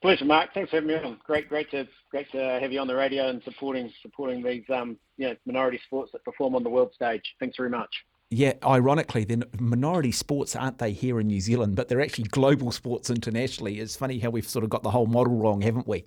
Pleasure, 0.02 0.26
Mark. 0.26 0.50
Thanks 0.54 0.70
for 0.70 0.76
having 0.76 0.88
me 0.88 0.94
on. 0.94 1.18
Great, 1.24 1.48
great 1.48 1.70
to 1.72 1.88
great 2.10 2.30
to 2.30 2.58
have 2.60 2.70
you 2.70 2.78
on 2.78 2.86
the 2.86 2.94
radio 2.94 3.30
and 3.30 3.42
supporting 3.42 3.90
supporting 4.00 4.44
these 4.44 4.62
um, 4.72 4.96
you 5.16 5.28
know, 5.28 5.36
minority 5.44 5.80
sports 5.86 6.12
that 6.12 6.24
perform 6.24 6.54
on 6.54 6.62
the 6.62 6.70
world 6.70 6.92
stage. 6.94 7.22
Thanks 7.40 7.56
very 7.56 7.70
much. 7.70 7.90
Yeah, 8.30 8.54
ironically, 8.62 9.24
they're 9.24 9.38
minority 9.58 10.12
sports, 10.12 10.54
aren't 10.54 10.78
they, 10.78 10.92
here 10.92 11.18
in 11.18 11.28
New 11.28 11.40
Zealand? 11.40 11.76
But 11.76 11.88
they're 11.88 12.00
actually 12.00 12.24
global 12.24 12.70
sports 12.72 13.08
internationally. 13.08 13.80
It's 13.80 13.96
funny 13.96 14.18
how 14.18 14.30
we've 14.30 14.48
sort 14.48 14.64
of 14.64 14.70
got 14.70 14.82
the 14.82 14.90
whole 14.90 15.06
model 15.06 15.36
wrong, 15.36 15.62
haven't 15.62 15.88
we? 15.88 16.04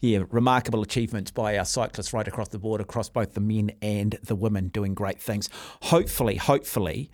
Yeah, 0.00 0.20
remarkable 0.30 0.82
achievements 0.82 1.32
by 1.32 1.58
our 1.58 1.64
cyclists 1.64 2.12
right 2.12 2.28
across 2.28 2.48
the 2.48 2.58
board, 2.58 2.80
across 2.80 3.08
both 3.08 3.34
the 3.34 3.40
men 3.40 3.72
and 3.82 4.16
the 4.22 4.36
women, 4.36 4.68
doing 4.68 4.94
great 4.94 5.20
things. 5.20 5.48
Hopefully, 5.82 6.36
hopefully, 6.36 7.10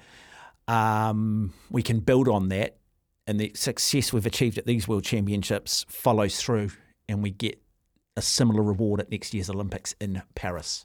um, 0.68 1.54
we 1.70 1.82
can 1.82 2.00
build 2.00 2.28
on 2.28 2.48
that 2.48 2.76
and 3.26 3.38
the 3.40 3.52
success 3.54 4.12
we've 4.12 4.26
achieved 4.26 4.58
at 4.58 4.66
these 4.66 4.88
World 4.88 5.04
Championships 5.04 5.86
follows 5.88 6.40
through 6.40 6.70
and 7.08 7.22
we 7.22 7.30
get 7.30 7.60
a 8.16 8.22
similar 8.22 8.62
reward 8.62 9.00
at 9.00 9.10
next 9.10 9.32
year's 9.32 9.48
Olympics 9.48 9.94
in 10.00 10.22
Paris. 10.34 10.84